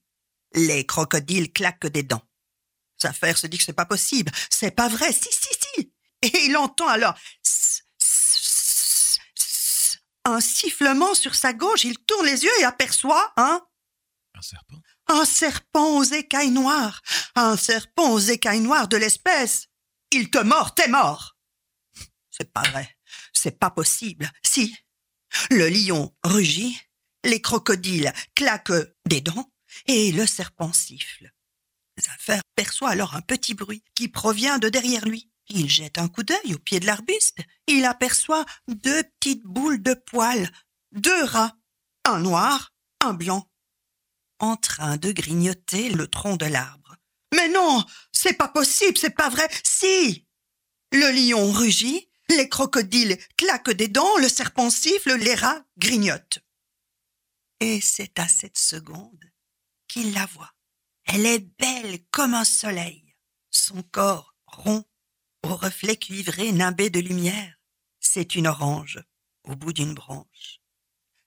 [0.53, 2.23] les crocodiles claquent des dents.
[2.97, 5.93] Safer se dit que c'est pas possible, c'est pas vrai, si, si, si.
[6.21, 7.15] Et il entend alors
[10.29, 13.62] un sifflement sur sa gauche, il tourne les yeux et aperçoit un...
[14.35, 17.01] Un serpent Un serpent aux écailles noires.
[17.35, 19.67] Un serpent aux écailles noires de l'espèce.
[20.12, 21.38] Il te mord, t'es mort.
[22.29, 22.97] C'est pas vrai.
[23.33, 24.31] C'est pas possible.
[24.43, 24.75] Si.
[25.51, 26.79] Le lion rugit,
[27.23, 28.71] les crocodiles claquent
[29.08, 29.51] des dents
[29.88, 31.32] et le serpent siffle.
[31.99, 35.29] Zaffer perçoit alors un petit bruit qui provient de derrière lui.
[35.49, 37.39] Il jette un coup d'œil au pied de l'arbuste.
[37.67, 40.49] Il aperçoit deux petites boules de poils,
[40.91, 41.58] deux rats,
[42.05, 43.49] un noir, un blanc,
[44.39, 46.95] en train de grignoter le tronc de l'arbre.
[47.36, 49.47] Mais non, c'est pas possible, c'est pas vrai.
[49.63, 50.25] Si!
[50.91, 56.39] Le lion rugit, les crocodiles claquent des dents, le serpent siffle, les rats grignotent.
[57.60, 59.24] Et c'est à cette seconde
[59.88, 60.54] qu'il la voit.
[61.06, 63.15] Elle est belle comme un soleil.
[63.50, 64.86] Son corps rond
[65.43, 67.56] au reflet cuivré nimbé de lumière.
[68.00, 69.00] C'est une orange
[69.43, 70.60] au bout d'une branche.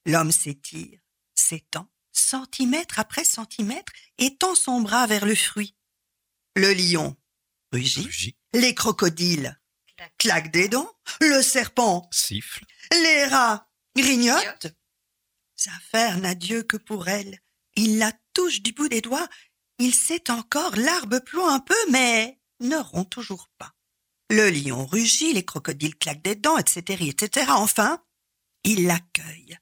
[0.07, 1.01] L'homme s'étire,
[1.35, 5.77] s'étend, centimètre après centimètre, et tend son bras vers le fruit.
[6.57, 7.17] Le lion
[7.73, 9.59] rugit, les crocodiles
[10.19, 10.91] claquent des dents,
[11.21, 14.75] le serpent siffle, les rats grignotent.
[15.63, 17.39] Sa n'a Dieu que pour elle.
[17.77, 19.29] Il la touche du bout des doigts.
[19.79, 23.73] Il sait encore, l'arbre ploie un peu, mais ne rompt toujours pas.
[24.29, 27.47] Le lion rugit, les crocodiles claquent des dents, etc., etc.
[27.51, 28.03] Enfin,
[28.65, 29.57] il l'accueille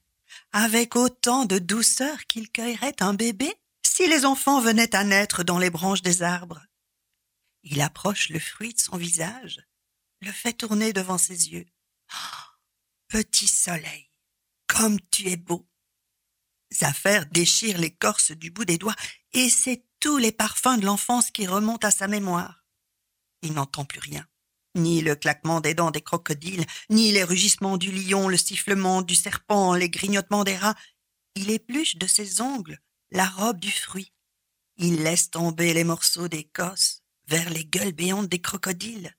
[0.53, 3.53] avec autant de douceur qu'il cueillerait un bébé
[3.85, 6.65] si les enfants venaient à naître dans les branches des arbres.
[7.61, 9.61] Il approche le fruit de son visage,
[10.21, 11.67] le fait tourner devant ses yeux.
[12.11, 12.57] Oh,
[13.07, 14.09] petit soleil,
[14.67, 15.67] comme tu es beau.
[16.73, 18.95] Zaffer déchire l'écorce du bout des doigts
[19.33, 22.65] et c'est tous les parfums de l'enfance qui remontent à sa mémoire.
[23.41, 24.25] Il n'entend plus rien
[24.75, 29.15] ni le claquement des dents des crocodiles, ni les rugissements du lion, le sifflement du
[29.15, 30.75] serpent, les grignotements des rats.
[31.35, 32.79] Il épluche de ses ongles
[33.11, 34.13] la robe du fruit.
[34.77, 39.15] Il laisse tomber les morceaux d'écosse vers les gueules béantes des crocodiles.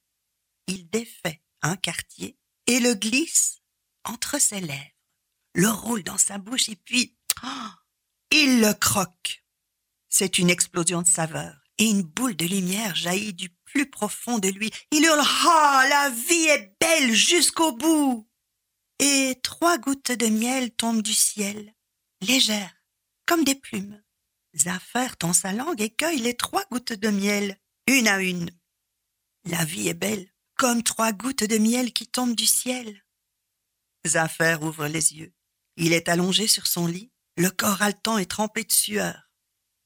[0.66, 3.60] Il défait un quartier et le glisse
[4.04, 4.96] entre ses lèvres,
[5.54, 7.16] le roule dans sa bouche et puis
[8.30, 9.44] il le croque.
[10.08, 14.48] C'est une explosion de saveur et une boule de lumière jaillit du plus profond de
[14.48, 14.70] lui.
[14.90, 18.28] Il hurle Ah, la vie est belle jusqu'au bout.
[18.98, 21.74] Et trois gouttes de miel tombent du ciel,
[22.20, 22.74] légères,
[23.26, 24.02] comme des plumes.
[24.54, 28.50] Zaffer tend sa langue et cueille les trois gouttes de miel, une à une.
[29.44, 33.02] La vie est belle, comme trois gouttes de miel qui tombent du ciel.
[34.06, 35.34] Zaffer ouvre les yeux.
[35.76, 39.30] Il est allongé sur son lit, le corps haletant et trempé de sueur.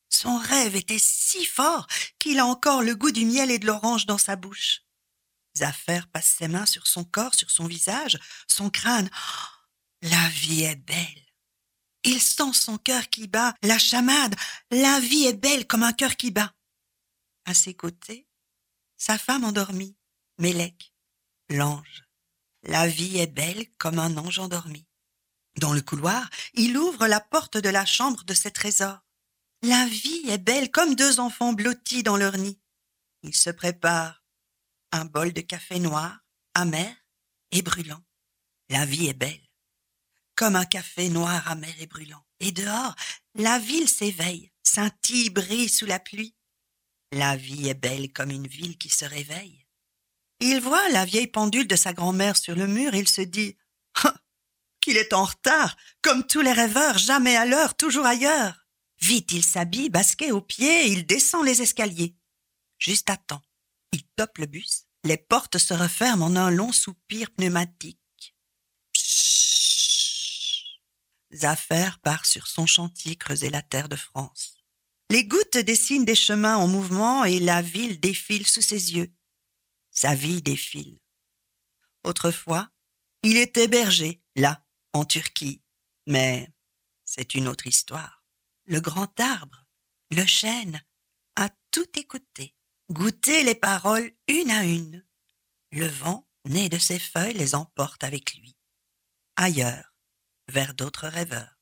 [0.09, 1.87] Son rêve était si fort
[2.19, 4.83] qu'il a encore le goût du miel et de l'orange dans sa bouche.
[5.57, 9.11] Zaffer passe ses mains sur son corps, sur son visage, son crâne.
[9.13, 9.47] Oh,
[10.03, 11.27] la vie est belle.
[12.05, 14.37] Il sent son cœur qui bat, la chamade.
[14.71, 16.53] La vie est belle comme un cœur qui bat.
[17.47, 18.29] À ses côtés,
[18.97, 19.97] sa femme endormie,
[20.39, 20.93] Mélec,
[21.49, 22.05] l'ange.
[22.63, 24.87] La vie est belle comme un ange endormi.
[25.59, 29.01] Dans le couloir, il ouvre la porte de la chambre de ses trésors.
[29.63, 32.61] La vie est belle comme deux enfants blottis dans leur nid.
[33.23, 34.23] Ils se préparent
[34.93, 36.21] un bol de café noir,
[36.55, 36.95] amer
[37.53, 38.03] et brûlant.
[38.69, 39.49] La vie est belle,
[40.35, 42.25] comme un café noir, amer et brûlant.
[42.41, 42.95] Et dehors,
[43.35, 46.35] la ville s'éveille, scintille, brille sous la pluie.
[47.13, 49.67] La vie est belle comme une ville qui se réveille.
[50.41, 53.57] Il voit la vieille pendule de sa grand-mère sur le mur il se dit
[54.87, 58.69] qu'il est en retard, comme tous les rêveurs, jamais à l'heure, toujours ailleurs.
[59.01, 62.15] Vite, il s'habille, basquet aux pieds, il descend les escaliers.
[62.79, 63.43] Juste à temps,
[63.91, 67.99] il tope le bus, les portes se referment en un long soupir pneumatique.
[71.35, 74.59] Zaffaire part sur son chantier creuser la terre de France.
[75.11, 79.13] Les gouttes dessinent des chemins en mouvement et la ville défile sous ses yeux.
[79.91, 81.01] Sa vie défile.
[82.05, 82.71] Autrefois,
[83.25, 84.63] il était berger, là,
[84.97, 85.63] en Turquie.
[86.07, 86.51] Mais
[87.05, 88.25] c'est une autre histoire.
[88.65, 89.67] Le grand arbre,
[90.11, 90.83] le chêne,
[91.37, 92.55] a tout écouté,
[92.91, 95.05] goûté les paroles une à une.
[95.71, 98.57] Le vent, né de ses feuilles, les emporte avec lui.
[99.37, 99.95] Ailleurs,
[100.49, 101.61] vers d'autres rêveurs.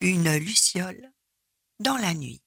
[0.00, 1.12] Une luciole
[1.78, 2.41] dans la nuit.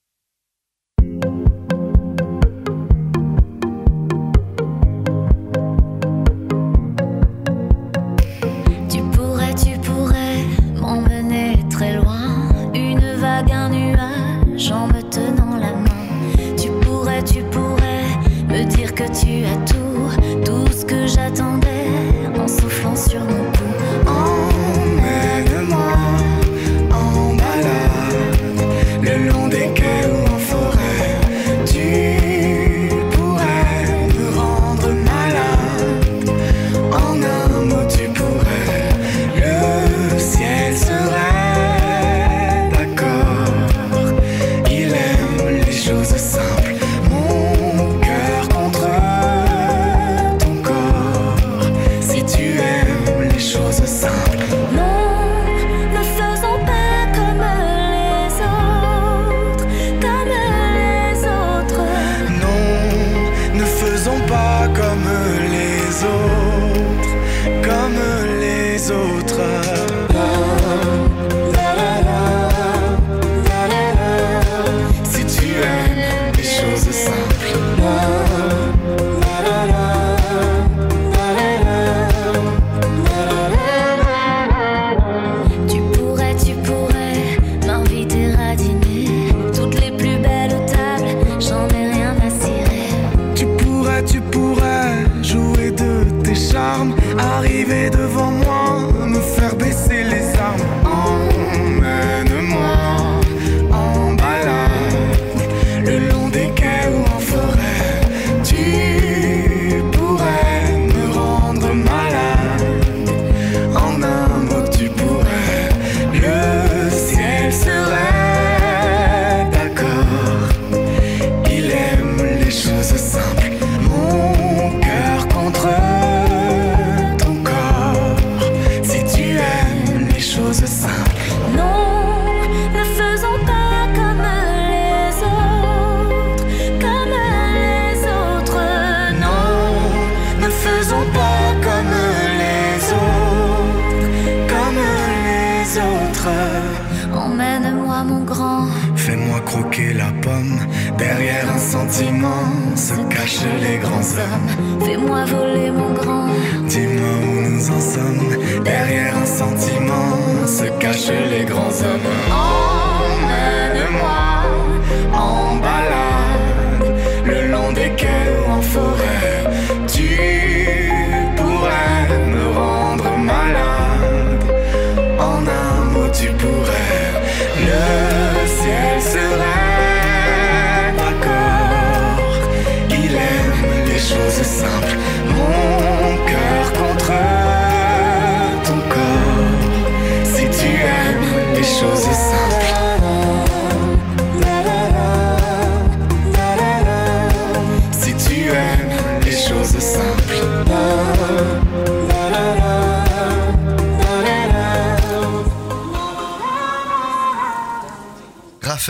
[19.15, 19.94] Tu as tout,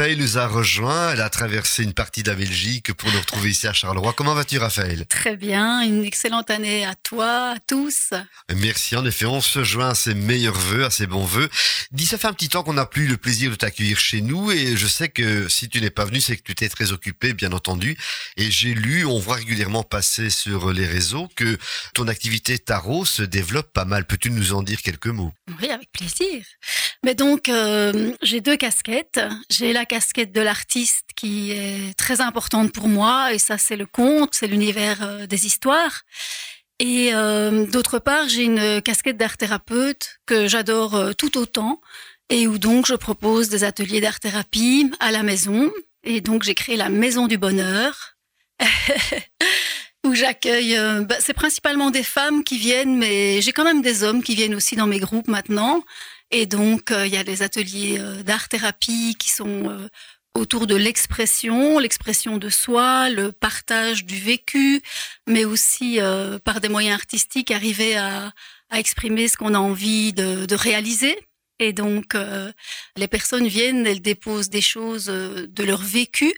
[0.06, 1.14] Raphaël nous a rejoint.
[1.14, 4.14] Elle a traversé une partie de la Belgique pour nous retrouver ici à Charleroi.
[4.14, 5.08] Comment vas-tu, Raphaël?
[5.08, 5.82] Très bien.
[5.82, 8.12] Une excellente année à toi, à tous.
[8.56, 8.96] Merci.
[8.96, 11.50] En effet, on se joint à ses meilleurs voeux, à ses bons voeux.
[11.92, 14.52] Dis, ça fait un petit temps qu'on n'a plus le plaisir de t'accueillir chez nous
[14.52, 17.34] et je sais que si tu n'es pas venu, c'est que tu t'es très occupé,
[17.34, 17.98] bien entendu.
[18.38, 21.58] Et j'ai lu, on voit régulièrement passer sur les réseaux que
[21.96, 24.06] ton activité tarot se développe pas mal.
[24.06, 25.34] Peux-tu nous en dire quelques mots?
[25.60, 26.46] Oui, avec plaisir.
[27.04, 29.20] Mais donc, euh, j'ai deux casquettes.
[29.50, 33.86] J'ai la casquette de l'artiste qui est très importante pour moi, et ça, c'est le
[33.86, 36.02] conte, c'est l'univers euh, des histoires.
[36.80, 41.80] Et euh, d'autre part, j'ai une casquette d'art thérapeute que j'adore euh, tout autant,
[42.30, 45.72] et où donc je propose des ateliers d'art thérapie à la maison.
[46.04, 48.16] Et donc, j'ai créé la Maison du Bonheur.
[50.06, 50.78] où j'accueille,
[51.10, 54.54] bah, c'est principalement des femmes qui viennent, mais j'ai quand même des hommes qui viennent
[54.54, 55.84] aussi dans mes groupes maintenant.
[56.32, 59.88] Et donc, euh, il y a des ateliers euh, d'art-thérapie qui sont euh,
[60.34, 64.82] autour de l'expression, l'expression de soi, le partage du vécu,
[65.28, 66.00] mais aussi
[66.44, 68.34] par des moyens artistiques, arriver à,
[68.74, 71.18] exprimer ce qu'on a envie de, réaliser.
[71.60, 72.18] Et donc,
[72.98, 76.34] les personnes viennent, elles déposent des choses de leur vécu,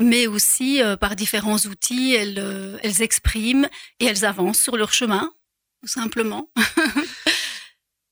[0.00, 3.68] mais aussi par différents outils, elles expriment
[4.00, 5.30] et elles avancent sur leur chemin,
[5.82, 6.48] tout simplement.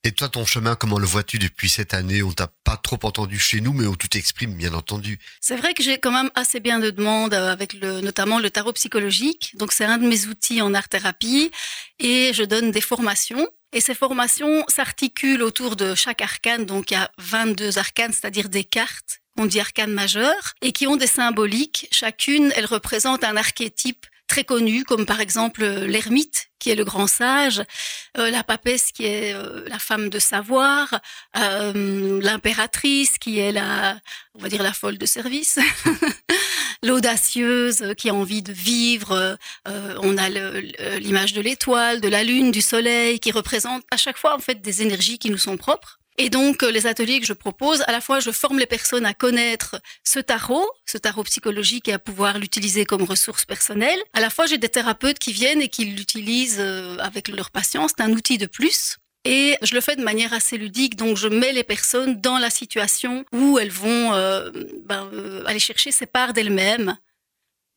[0.03, 2.23] Et toi, ton chemin, comment le vois-tu depuis cette année?
[2.23, 5.19] On t'a pas trop entendu chez nous, mais où tu t'exprimes, bien entendu.
[5.43, 8.49] C'est vrai que j'ai quand même assez bien de demandes euh, avec le, notamment le
[8.49, 9.53] tarot psychologique.
[9.59, 11.51] Donc c'est un de mes outils en art thérapie
[11.99, 13.47] et je donne des formations.
[13.75, 16.65] Et ces formations s'articulent autour de chaque arcane.
[16.65, 20.87] Donc il y a 22 arcanes, c'est-à-dire des cartes qu'on dit arcanes majeures et qui
[20.87, 21.89] ont des symboliques.
[21.93, 26.85] Chacune, elle représente un archétype très connu, comme par exemple euh, l'ermite, qui est le
[26.85, 27.63] grand sage,
[28.17, 31.01] euh, la papesse, qui est euh, la femme de savoir,
[31.37, 33.99] euh, l'impératrice, qui est la,
[34.35, 35.59] on va dire la folle de service,
[36.85, 39.37] l'audacieuse, euh, qui a envie de vivre.
[39.67, 40.29] Euh, on a
[41.01, 44.63] l'image de l'étoile, de la lune, du soleil, qui représente à chaque fois en fait
[44.63, 46.00] des énergies qui nous sont propres.
[46.23, 49.07] Et donc, euh, les ateliers que je propose, à la fois, je forme les personnes
[49.07, 53.99] à connaître ce tarot, ce tarot psychologique et à pouvoir l'utiliser comme ressource personnelle.
[54.13, 57.89] À la fois, j'ai des thérapeutes qui viennent et qui l'utilisent euh, avec leurs patients.
[57.89, 58.99] C'est un outil de plus.
[59.25, 62.51] Et je le fais de manière assez ludique, donc je mets les personnes dans la
[62.51, 64.51] situation où elles vont euh,
[64.85, 65.11] ben,
[65.47, 66.99] aller chercher ces parts d'elles-mêmes.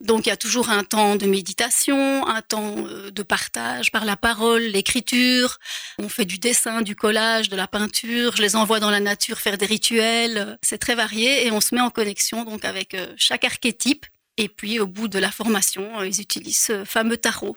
[0.04, 4.04] Donc il y a toujours un temps de méditation, un temps euh, de partage par
[4.04, 5.60] la parole, l'écriture.
[5.98, 8.36] On fait du dessin, du collage, de la peinture.
[8.36, 10.58] Je les envoie dans la nature faire des rituels.
[10.62, 14.06] C'est très varié et on se met en connexion donc avec euh, chaque archétype.
[14.36, 17.56] Et puis au bout de la formation, euh, ils utilisent ce fameux tarot.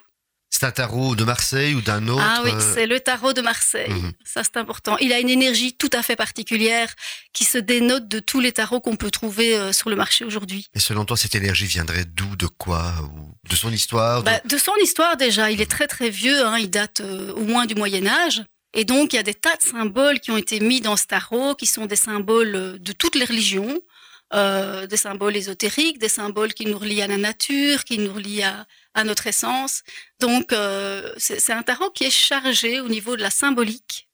[0.58, 3.42] C'est un tarot de Marseille ou d'un autre Ah oui, euh, c'est le tarot de
[3.42, 3.90] Marseille.
[3.90, 4.12] Mhm.
[4.24, 4.96] Ça, c'est important.
[4.98, 6.94] Il a une énergie tout à fait particulière
[7.34, 10.66] qui se dénote de tous les tarots qu'on peut trouver euh, sur le marché aujourd'hui.
[10.74, 12.94] Et selon toi, cette énergie viendrait d'où, de quoi
[13.50, 16.56] De son histoire de- Bah, de son histoire déjà, il est très très vieux, hein,
[16.58, 18.42] il date euh, au moins du Moyen Âge.
[18.72, 21.04] Et donc, il y a des tas de symboles qui ont été mis dans ce
[21.04, 23.78] tarot, qui sont des symboles de toutes les religions,
[24.34, 28.42] euh, des symboles ésotériques, des symboles qui nous relient à la nature, qui nous relient
[28.42, 28.66] à,
[28.96, 29.82] à notre essence.
[30.20, 34.08] Donc, euh, c'est un tarot qui est chargé au niveau de la symbolique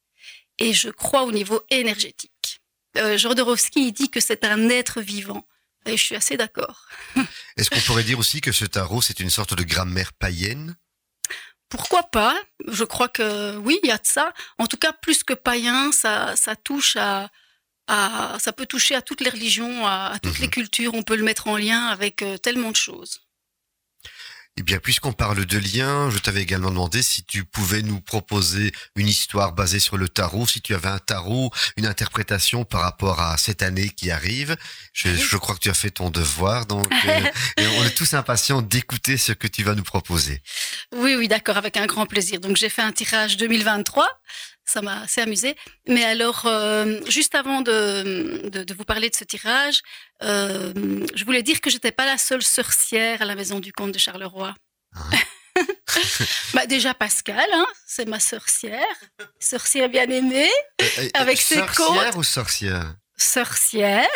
[0.59, 2.61] et je crois au niveau énergétique.
[2.99, 5.47] Euh, Jodorowsky, il dit que c'est un être vivant.
[5.87, 6.87] Et je suis assez d'accord.
[7.57, 10.77] Est-ce qu'on pourrait dire aussi que ce tarot, c'est une sorte de grammaire païenne?
[11.69, 12.39] Pourquoi pas?
[12.69, 14.33] Je crois que oui, il y a de ça.
[14.59, 17.31] En tout cas, plus que païen, ça, ça touche à,
[17.89, 20.93] à- ça peut toucher à toutes les religions, à, à toutes les cultures.
[20.95, 23.21] On peut le mettre en lien avec euh, tellement de choses.
[24.59, 28.71] Eh bien, puisqu'on parle de liens, je t'avais également demandé si tu pouvais nous proposer
[28.97, 33.19] une histoire basée sur le tarot, si tu avais un tarot, une interprétation par rapport
[33.21, 34.57] à cette année qui arrive.
[34.93, 37.21] Je, je crois que tu as fait ton devoir, donc euh,
[37.57, 40.43] et on est tous impatients d'écouter ce que tu vas nous proposer.
[40.95, 42.39] Oui, oui, d'accord, avec un grand plaisir.
[42.39, 44.07] Donc j'ai fait un tirage 2023.
[44.65, 45.57] Ça m'a assez amusé.
[45.89, 49.81] Mais alors, euh, juste avant de, de, de vous parler de ce tirage,
[50.23, 50.73] euh,
[51.15, 53.99] je voulais dire que j'étais pas la seule sorcière à la maison du comte de
[53.99, 54.55] Charleroi.
[56.55, 58.87] bah, déjà Pascal, hein, c'est ma sorcière,
[59.41, 60.51] sorcière bien aimée,
[60.81, 62.95] Euh, euh, avec ses sorcière ou sorcière?
[63.17, 64.09] Sorcière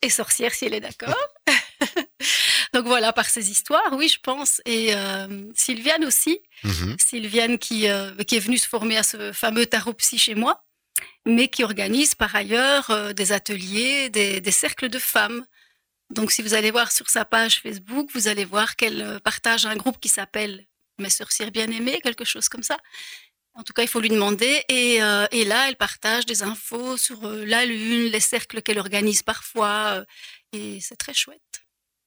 [0.00, 1.16] et sorcière si elle est d'accord.
[2.72, 4.60] Donc voilà, par ces histoires, oui, je pense.
[4.64, 6.96] Et euh, Sylviane aussi, Mhm.
[6.98, 10.64] Sylviane qui, euh, qui est venue se former à ce fameux tarot psy chez moi,
[11.26, 15.46] mais qui organise par ailleurs euh, des ateliers, des, des cercles de femmes.
[16.10, 19.66] Donc si vous allez voir sur sa page Facebook, vous allez voir qu'elle euh, partage
[19.66, 20.66] un groupe qui s'appelle
[20.98, 22.76] Mes sorcières bien-aimées, quelque chose comme ça.
[23.54, 24.64] En tout cas, il faut lui demander.
[24.68, 28.78] Et, euh, et là, elle partage des infos sur euh, la Lune, les cercles qu'elle
[28.78, 30.04] organise parfois.
[30.52, 31.40] Et c'est très chouette.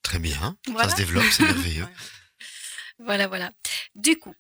[0.04, 0.58] Très bien.
[0.68, 0.90] Voilà.
[0.90, 1.88] Ça se développe, c'est merveilleux.
[3.00, 3.52] Voilà, voilà.
[3.94, 4.34] Du coup,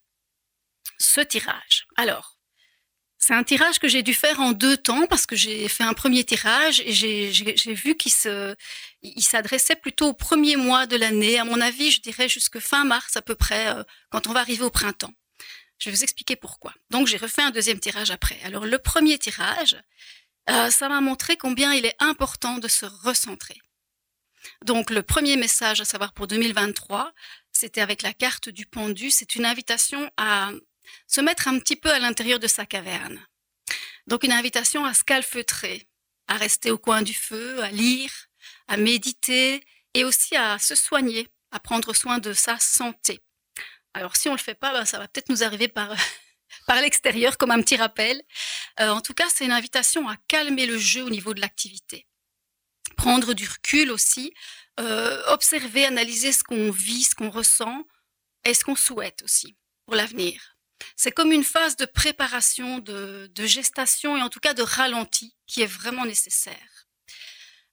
[0.97, 1.85] ce tirage.
[1.95, 2.36] Alors,
[3.27, 5.93] c'est un tirage que j'ai dû faire en deux temps parce que j'ai fait un
[5.93, 8.13] premier tirage et j'ai- vu qu'il
[9.21, 11.37] s'adressait plutôt au premier mois de l'année.
[11.37, 14.39] À mon avis, je dirais jusque fin mars à peu près, euh, quand on va
[14.39, 15.11] arriver au printemps.
[15.77, 16.73] Je vais vous expliquer pourquoi.
[16.89, 18.39] Donc, j'ai refait un deuxième tirage après.
[18.45, 19.75] Alors, le premier tirage,
[20.49, 23.59] euh, ça m'a montré combien il est important de se recentrer.
[24.63, 27.11] Donc, le premier message à savoir pour 2023,
[27.51, 29.11] c'était avec la carte du pendu.
[29.11, 30.51] C'est une invitation à
[31.07, 33.25] se mettre un petit peu à l'intérieur de sa caverne.
[34.07, 35.87] Donc, une invitation à se calfeutrer,
[36.27, 38.11] à rester au coin du feu, à lire,
[38.67, 39.63] à méditer
[39.93, 43.21] et aussi à se soigner, à prendre soin de sa santé.
[43.93, 45.93] Alors, si on le fait pas, ben, ça va peut-être nous arriver par,
[46.67, 48.21] par l'extérieur comme un petit rappel.
[48.79, 52.07] Euh, en tout cas, c'est une invitation à calmer le jeu au niveau de l'activité.
[52.95, 54.33] Prendre du recul aussi,
[54.79, 57.85] euh, observer, analyser ce qu'on vit, ce qu'on ressent
[58.45, 60.56] et ce qu'on souhaite aussi pour l'avenir.
[60.95, 65.61] C'est comme une phase de préparation, de, gestation et en tout cas de ralenti qui
[65.61, 66.87] est vraiment nécessaire.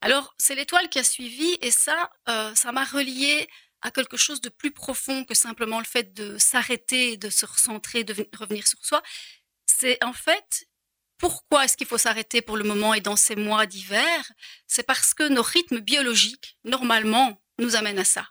[0.01, 3.49] Alors, c'est l'étoile qui a suivi et ça, euh, ça m'a relié
[3.81, 8.05] à quelque chose de plus profond que simplement le fait de s'arrêter, de se recentrer,
[8.05, 9.03] de revenir sur soi.
[9.67, 10.67] C'est en fait
[11.19, 14.31] pourquoi est-ce qu'il faut s'arrêter pour le moment et dans ces mois d'hiver?
[14.67, 18.29] C'est parce que nos rythmes biologiques, normalement, nous amènent à ça.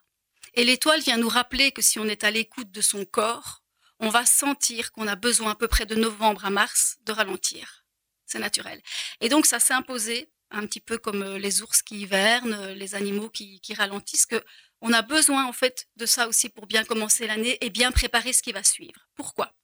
[0.54, 3.63] Et l'étoile vient nous rappeler que si on est à l'écoute de son corps,
[4.04, 7.86] on va sentir qu'on a besoin à peu près de novembre à mars de ralentir.
[8.26, 8.82] C'est naturel.
[9.22, 12.74] Et donc ça s'est imposé un petit peu comme euh, les ours qui hivernent, euh,
[12.74, 14.44] les animaux qui, qui ralentissent, que
[14.82, 18.34] on a besoin en fait de ça aussi pour bien commencer l'année et bien préparer
[18.34, 19.08] ce qui va suivre.
[19.16, 19.56] Pourquoi?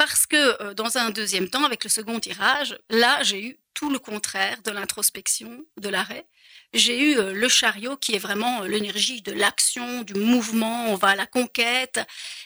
[0.00, 3.90] Parce que euh, dans un deuxième temps, avec le second tirage, là j'ai eu tout
[3.90, 6.26] le contraire de l'introspection, de l'arrêt.
[6.72, 10.94] J'ai eu euh, le chariot qui est vraiment euh, l'énergie de l'action, du mouvement, on
[10.96, 12.00] va à la conquête.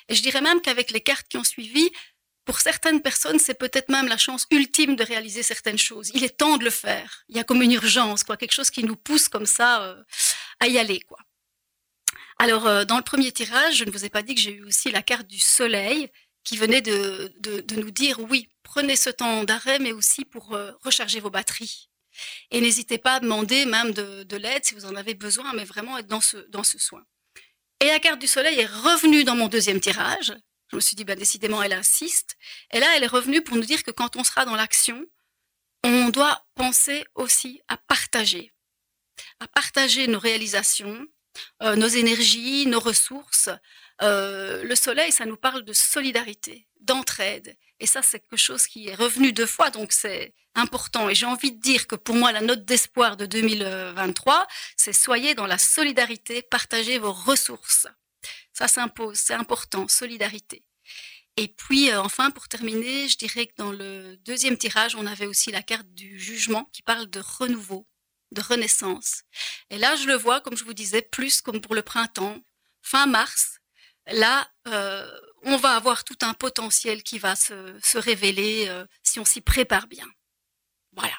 [0.08, 1.88] Et je dirais même qu'avec les cartes qui ont suivi,
[2.44, 6.10] pour certaines personnes, c'est peut-être même la chance ultime de réaliser certaines choses.
[6.12, 7.22] Il est temps de le faire.
[7.28, 9.96] Il y a comme une urgence, quoi, quelque chose qui nous pousse comme ça
[10.58, 11.18] à y aller, quoi.
[12.40, 14.90] Alors, dans le premier tirage, je ne vous ai pas dit que j'ai eu aussi
[14.90, 16.10] la carte du soleil
[16.44, 17.34] qui venait de,
[17.76, 21.88] nous dire oui, prenez ce temps d'arrêt, mais aussi pour euh, recharger vos batteries.
[22.50, 25.64] Et n'hésitez pas à demander même de, de l'aide si vous en avez besoin, mais
[25.64, 27.02] vraiment être dans ce, dans ce soin.
[27.80, 30.32] Et la carte du soleil est revenue dans mon deuxième tirage.
[30.70, 32.36] Je me suis dit, ben, décidément, elle insiste.
[32.72, 35.04] Et là, elle est revenue pour nous dire que quand on sera dans l'action,
[35.82, 38.52] on doit penser aussi à partager.
[39.40, 41.06] À partager nos réalisations,
[41.62, 43.50] euh, nos énergies, nos ressources.
[44.02, 47.56] Euh, le soleil, ça nous parle de solidarité, d'entraide.
[47.80, 51.08] Et ça, c'est quelque chose qui est revenu deux fois, donc c'est important.
[51.08, 55.34] Et j'ai envie de dire que pour moi, la note d'espoir de 2023, c'est soyez
[55.34, 57.86] dans la solidarité, partagez vos ressources.
[58.52, 60.64] Ça s'impose, c'est important, solidarité.
[61.36, 65.26] Et puis, euh, enfin, pour terminer, je dirais que dans le deuxième tirage, on avait
[65.26, 67.88] aussi la carte du jugement qui parle de renouveau,
[68.30, 69.22] de renaissance.
[69.70, 72.38] Et là, je le vois, comme je vous disais, plus comme pour le printemps,
[72.82, 73.53] fin mars.
[74.12, 75.08] Là, euh,
[75.44, 79.40] on va avoir tout un potentiel qui va se, se révéler euh, si on s'y
[79.40, 80.06] prépare bien.
[80.96, 81.14] Voilà.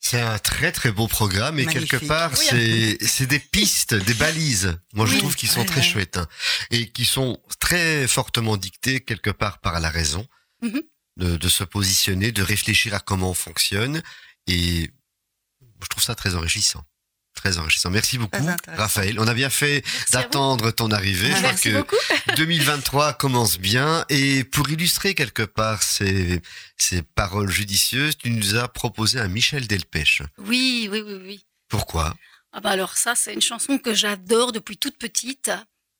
[0.00, 1.90] C'est un très très beau programme et Magnifique.
[1.90, 2.46] quelque part Oui.
[2.50, 4.78] c'est c'est des pistes, des balises.
[4.92, 5.18] Moi je Oui.
[5.18, 6.28] trouve qu'ils sont très chouettes hein,
[6.70, 10.26] et qui sont très fortement dictés quelque part par la raison
[10.60, 10.82] Mhm.
[11.16, 14.02] de, de se positionner, de réfléchir à comment on fonctionne
[14.46, 14.90] et
[15.82, 16.84] je trouve ça très enrichissant.
[17.34, 17.90] Très enrichissant.
[17.90, 18.46] Merci beaucoup.
[18.68, 19.18] Raphaël.
[19.18, 21.30] On a bien fait d'attendre ton arrivée.
[21.30, 21.96] Je crois que beaucoup.
[22.36, 26.40] 2023 commence bien et pour illustrer quelque part ces,
[26.78, 30.22] ces paroles judicieuses, tu nous as proposé un Michel Delpech.
[30.38, 31.46] Oui, oui, oui, oui.
[31.68, 32.14] Pourquoi?
[32.52, 35.50] Ah bah alors ça, c'est une chanson que j'adore depuis toute petite.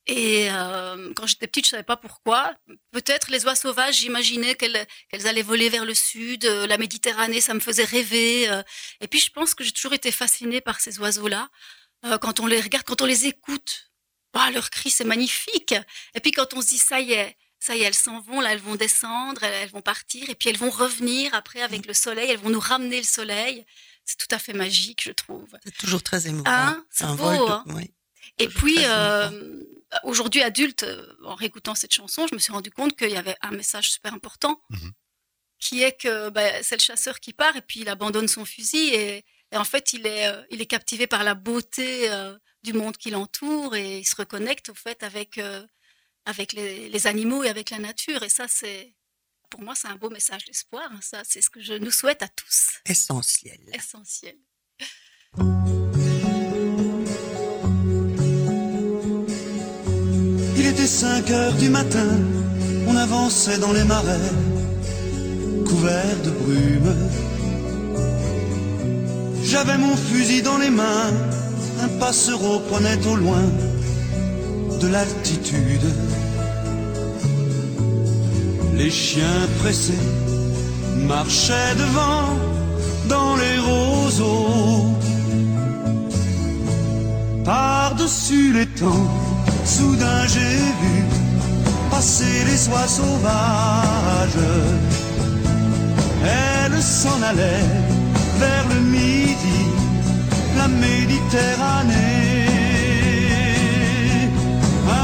[0.06, 2.54] Et euh, quand j'étais petite, je savais pas pourquoi.
[2.92, 6.44] Peut-être les oies sauvages, j'imaginais qu'elles qu'elles allaient voler vers le sud.
[6.44, 8.48] Euh, La Méditerranée, ça me faisait rêver.
[8.50, 8.62] euh.
[9.00, 11.48] Et puis je pense que j'ai toujours été fascinée par ces oiseaux-là.
[12.20, 13.90] Quand on les regarde, quand on les écoute,
[14.34, 15.74] bah, leur cri, c'est magnifique.
[16.14, 18.42] Et puis quand on se dit, ça y est, ça y est, elles s'en vont,
[18.42, 21.86] là, elles vont descendre, elles, elles vont partir, et puis elles vont revenir après avec
[21.86, 23.64] le soleil, elles vont nous ramener le soleil.
[24.04, 25.46] C'est tout à fait magique, je trouve.
[25.64, 26.44] C'est toujours très émouvant.
[26.50, 27.64] Hein, c'est beau, vol de- hein?
[27.68, 27.90] oui.
[28.38, 29.62] Et puis, euh,
[30.02, 33.36] aujourd'hui adulte, euh, en réécoutant cette chanson, je me suis rendu compte qu'il y avait
[33.42, 34.92] un message super important, Mhm.
[35.60, 38.88] qui est que bah, c'est le chasseur qui part et puis il abandonne son fusil
[38.92, 42.72] et, et en fait il est, euh, il est captivé par la beauté euh, du
[42.72, 45.64] monde qui l'entoure et il se reconnecte au fait avec, euh,
[46.26, 48.22] avec les, les animaux et avec la nature.
[48.24, 48.94] Et ça, c'est
[49.50, 50.90] pour moi, c'est un beau message d'espoir.
[50.92, 50.98] hein.
[51.00, 52.70] Ça, c'est ce que je nous souhaite à tous.
[52.86, 53.60] Essentiel.
[53.72, 54.36] Essentiel.
[60.94, 62.06] 5 heures du matin,
[62.86, 64.30] on avançait dans les marais,
[65.66, 66.94] couverts de brume.
[69.42, 71.10] J'avais mon fusil dans les mains,
[71.82, 73.42] un passereau prenait au loin
[74.80, 75.88] de l'altitude.
[78.76, 80.06] Les chiens pressés
[81.08, 82.38] marchaient devant
[83.08, 84.94] dans les roseaux.
[87.44, 89.33] Par-dessus les temps,
[89.64, 91.04] soudain j'ai vu
[91.90, 94.50] passer les oies sauvages.
[96.24, 97.68] Elle s'en allait
[98.38, 99.60] vers le midi,
[100.58, 102.48] la Méditerranée.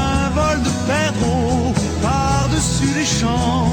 [0.03, 3.67] Un vol de perros par-dessus les champs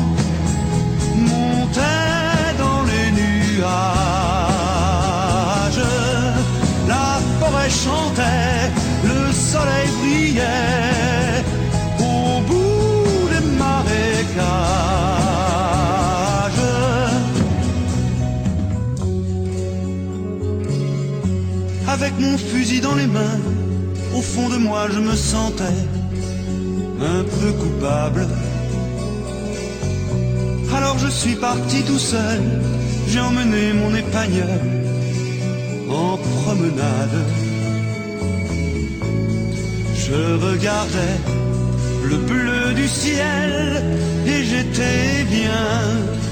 [1.32, 3.68] montait dans les nuages.
[6.92, 7.08] La
[7.38, 8.70] forêt chantait,
[9.04, 10.67] le soleil brillait
[22.18, 23.40] mon fusil dans les mains,
[24.14, 25.80] au fond de moi je me sentais
[27.00, 28.26] un peu coupable.
[30.76, 32.40] Alors je suis parti tout seul,
[33.08, 34.58] j'ai emmené mon épagneur
[35.90, 37.18] en promenade.
[39.94, 41.18] Je regardais
[42.04, 43.84] le bleu du ciel
[44.26, 46.27] et j'étais bien.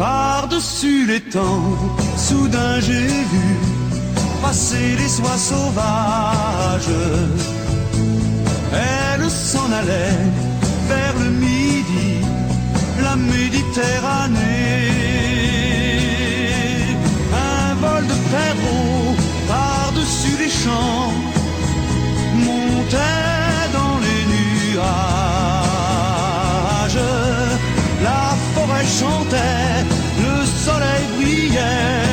[0.00, 1.76] Par-dessus les temps,
[2.16, 3.48] soudain j'ai vu
[4.40, 6.96] passer les soies sauvages.
[8.72, 10.24] Elle s'en allait
[10.88, 12.24] vers le midi,
[13.02, 14.38] la Méditerranée.
[17.34, 19.14] Un vol de perros
[19.48, 21.12] par-dessus les champs
[22.46, 25.00] montait dans les nuages.
[28.02, 29.84] La forêt chantait,
[31.52, 32.09] le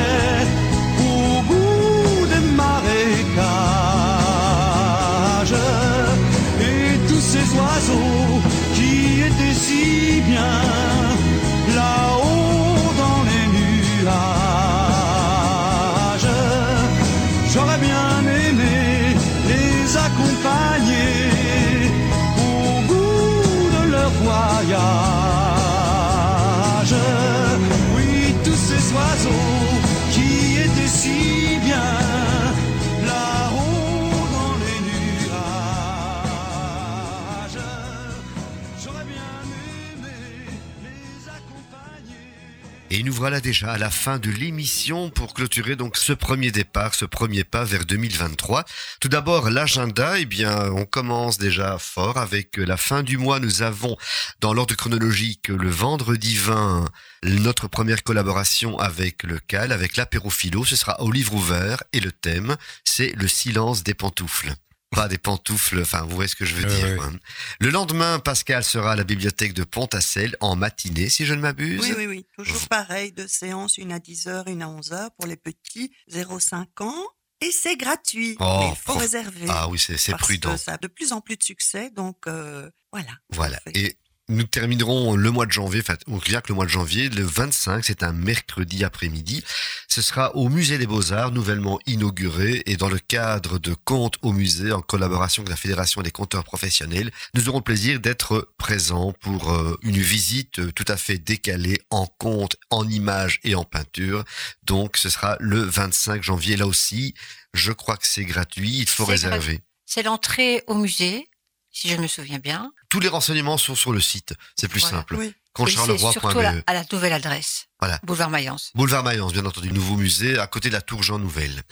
[43.18, 47.44] voilà déjà à la fin de l'émission pour clôturer donc ce premier départ, ce premier
[47.44, 48.64] pas vers 2023.
[49.00, 53.40] Tout d'abord, l'agenda, eh bien, on commence déjà fort avec la fin du mois.
[53.40, 53.98] Nous avons,
[54.40, 56.86] dans l'ordre chronologique, le vendredi 20,
[57.24, 60.64] notre première collaboration avec le CAL, avec l'apérophilo.
[60.64, 64.54] Ce sera au livre ouvert et le thème, c'est le silence des pantoufles.
[64.92, 66.86] Pas des pantoufles, enfin, vous voyez ce que je veux dire.
[66.88, 66.96] ouais.
[66.96, 67.12] quoi.
[67.60, 71.82] Le lendemain, Pascal sera à la bibliothèque de Pont-à-Celle en matinée, si je ne m'abuse.
[71.82, 72.26] Oui, oui, oui.
[72.38, 77.04] Toujours pareil, deux séances, une à 10h, une à 11h pour les petits 0,5 ans.
[77.42, 78.36] Et c'est gratuit.
[78.40, 79.46] Oh, mais il faut prof- réserver.
[79.50, 80.54] Ah oui, c'est prudent.
[80.54, 81.92] Que ça a de plus en plus de succès.
[81.92, 83.12] Donc, euh, voilà.
[83.30, 83.60] Voilà.
[83.76, 83.96] Et
[84.30, 87.86] nous terminerons le mois de janvier, enfin, rien que le mois de janvier, le 25,
[87.86, 89.44] c'est un mercredi après-midi.
[89.88, 94.34] Ce sera au Musée des Beaux-Arts, nouvellement inauguré, et dans le cadre de Contes au
[94.34, 99.14] musée, en collaboration avec la Fédération des compteurs professionnels, nous aurons le plaisir d'être présents
[99.22, 103.64] pour euh, une visite euh, tout à fait décalée en contes, en images et en
[103.64, 104.26] peinture.
[104.64, 106.58] Donc, ce sera le 25 janvier.
[106.58, 107.14] Là aussi,
[107.54, 109.62] je crois que c'est gratuit, il faut réserver.
[109.86, 111.30] C'est l'entrée au musée,
[111.78, 112.72] si je me souviens bien.
[112.90, 114.98] Tous les renseignements sont sur le site, c'est plus Voilà.
[114.98, 115.16] simple.
[115.16, 115.34] Oui.
[115.54, 116.12] Concharleroy.be.
[116.12, 118.00] surtout à la, à la nouvelle adresse, Voilà.
[118.04, 118.72] boulevard Mayence.
[118.76, 121.64] Boulevard Mayence, bien entendu, nouveau musée à côté de la Tour Jean Nouvelle.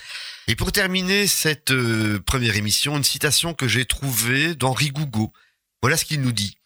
[0.47, 5.31] Et pour terminer cette euh, première émission, une citation que j'ai trouvée d'Henri Gougaud.
[5.83, 6.57] Voilà ce qu'il nous dit.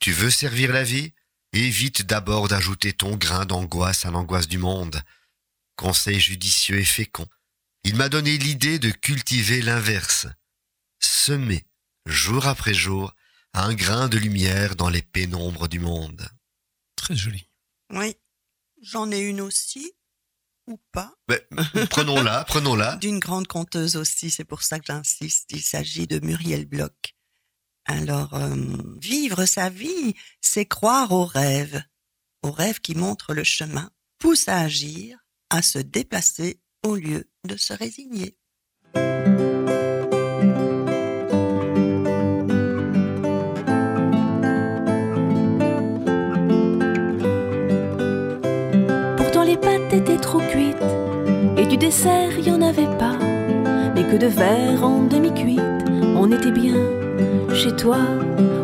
[0.00, 1.12] Tu veux servir la vie?
[1.54, 5.02] Évite d'abord d'ajouter ton grain d'angoisse à l'angoisse du monde.
[5.76, 7.26] Conseil judicieux et fécond.
[7.84, 10.26] Il m'a donné l'idée de cultiver l'inverse.
[11.00, 11.64] Semer,
[12.06, 13.14] jour après jour,
[13.54, 16.28] un grain de lumière dans les pénombres du monde.
[16.96, 17.48] Très joli.
[17.92, 18.16] Oui.
[18.82, 19.92] J'en ai une aussi,
[20.66, 21.14] ou pas.
[21.28, 21.46] Mais,
[21.90, 22.96] prenons-la, prenons-la.
[22.96, 25.50] D'une grande conteuse aussi, c'est pour ça que j'insiste.
[25.50, 27.14] Il s'agit de Muriel Bloch.
[27.84, 28.54] Alors, euh,
[29.00, 31.82] vivre sa vie, c'est croire aux rêves,
[32.42, 35.18] aux rêves qui montrent le chemin, poussent à agir,
[35.50, 38.38] à se déplacer au lieu de se résigner.
[51.90, 53.18] Dessert, y en avait pas,
[53.96, 55.60] mais que de verre en demi-cuite.
[56.16, 56.76] On était bien
[57.52, 57.96] chez toi,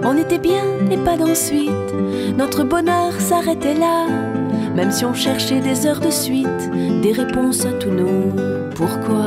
[0.05, 0.62] on était bien
[0.93, 1.91] et pas d'ensuite.
[2.39, 4.07] Notre bonheur s'arrêtait là,
[4.77, 6.70] même si on cherchait des heures de suite,
[7.03, 8.31] des réponses à tous nos
[8.77, 9.27] pourquoi.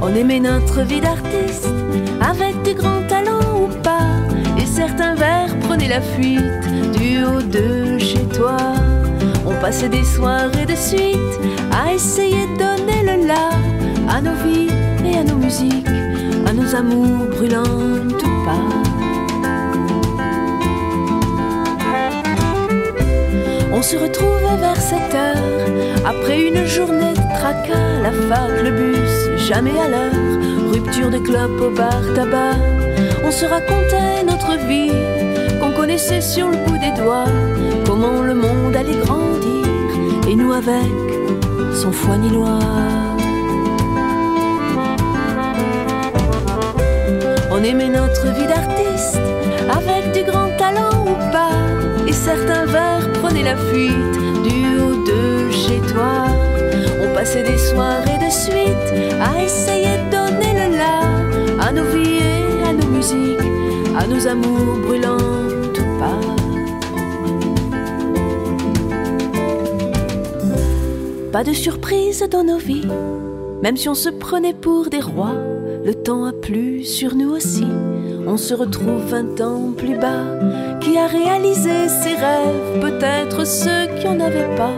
[0.00, 1.68] On aimait notre vie d'artiste,
[2.22, 4.08] avec du grands talents ou pas,
[4.58, 6.65] et certains vers prenaient la fuite
[7.50, 8.56] de chez toi.
[9.46, 11.34] On passait des soirées de suite
[11.72, 13.50] à essayer de donner le là
[14.08, 14.70] à nos vies
[15.04, 15.88] et à nos musiques,
[16.46, 18.86] à nos amours brûlants tout pas.
[23.72, 29.46] On se retrouvait vers 7 heures, après une journée de tracas, la fac, le bus,
[29.48, 32.56] jamais à l'heure, rupture de clopes au bar tabac.
[33.24, 34.92] On se racontait notre vie,
[35.86, 37.30] connaissait sur le bout des doigts,
[37.86, 39.66] comment le monde allait grandir,
[40.28, 40.96] et nous avec,
[41.72, 42.58] sans foi ni loi.
[47.52, 49.20] On aimait notre vie d'artiste,
[49.70, 51.54] avec du grand talent ou pas,
[52.04, 56.26] et certains vers prenaient la fuite du haut de chez toi.
[57.00, 58.88] On passait des soirées de suite
[59.22, 60.98] à essayer de donner le là
[61.60, 63.38] à nos vies et à nos musiques,
[63.96, 65.55] à nos amours brûlants
[65.98, 66.36] pas.
[71.44, 72.88] De surprise dans nos vies,
[73.62, 75.34] même si on se prenait pour des rois.
[75.84, 77.66] Le temps a plu sur nous aussi.
[78.26, 80.24] On se retrouve vingt ans plus bas.
[80.80, 84.74] Qui a réalisé ses rêves Peut-être ceux qui en avaient pas.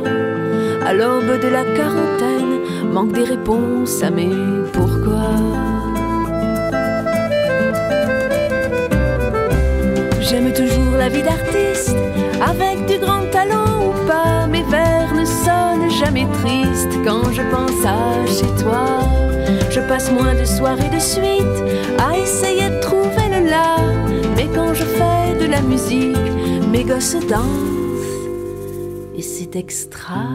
[0.84, 4.28] À l'aube de la quarantaine, manque des réponses à mes
[4.72, 5.30] pourquoi.
[10.20, 11.96] J'aime toujours la vie d'artiste,
[12.40, 14.46] avec du grand talent ou pas.
[14.48, 18.86] Mes vers ne sonnent jamais tristes quand je pense à chez toi.
[19.70, 21.58] Je passe moins de soirées de suite
[21.98, 23.76] à essayer de trouver le là.
[24.36, 26.16] Mais quand je fais de la musique,
[26.72, 27.78] mes gosses dansent
[29.16, 30.26] et c'est extra.